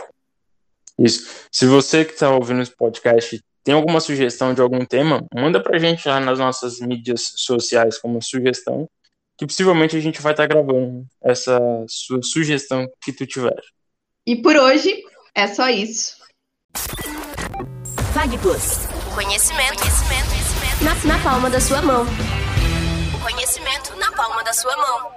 Isso. 0.97 1.27
Se 1.51 1.65
você 1.65 2.05
que 2.05 2.13
está 2.13 2.29
ouvindo 2.29 2.61
esse 2.61 2.75
podcast 2.75 3.41
tem 3.63 3.73
alguma 3.73 3.99
sugestão 3.99 4.53
de 4.53 4.61
algum 4.61 4.85
tema, 4.85 5.25
manda 5.33 5.61
para 5.61 5.75
a 5.75 5.79
gente 5.79 6.07
lá 6.07 6.19
nas 6.19 6.37
nossas 6.37 6.79
mídias 6.79 7.33
sociais 7.35 7.97
como 7.97 8.21
sugestão, 8.21 8.87
que 9.37 9.47
possivelmente 9.47 9.97
a 9.97 9.99
gente 9.99 10.21
vai 10.21 10.33
estar 10.33 10.47
tá 10.47 10.47
gravando 10.47 11.03
essa 11.23 11.59
sua 11.87 12.21
sugestão 12.21 12.87
que 13.01 13.11
tu 13.11 13.25
tiver. 13.25 13.59
E 14.25 14.35
por 14.35 14.55
hoje 14.55 15.03
é 15.33 15.47
só 15.47 15.67
isso. 15.67 16.15
FagPlus. 18.13 18.85
Conhecimento, 19.15 19.79
conhecimento, 19.79 20.29
conhecimento. 20.29 20.83
Na, 20.83 21.15
na 21.15 21.23
palma 21.23 21.49
da 21.49 21.59
sua 21.59 21.81
mão 21.81 22.05
conhecimento 23.25 23.95
na 23.97 24.11
palma 24.11 24.43
da 24.43 24.53
sua 24.53 24.77
mão. 24.77 25.11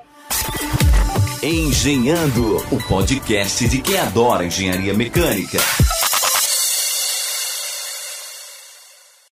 Engenhando, 1.42 2.56
o 2.74 2.82
podcast 2.88 3.68
de 3.68 3.82
quem 3.82 3.98
adora 3.98 4.46
engenharia 4.46 4.94
mecânica. 4.94 5.58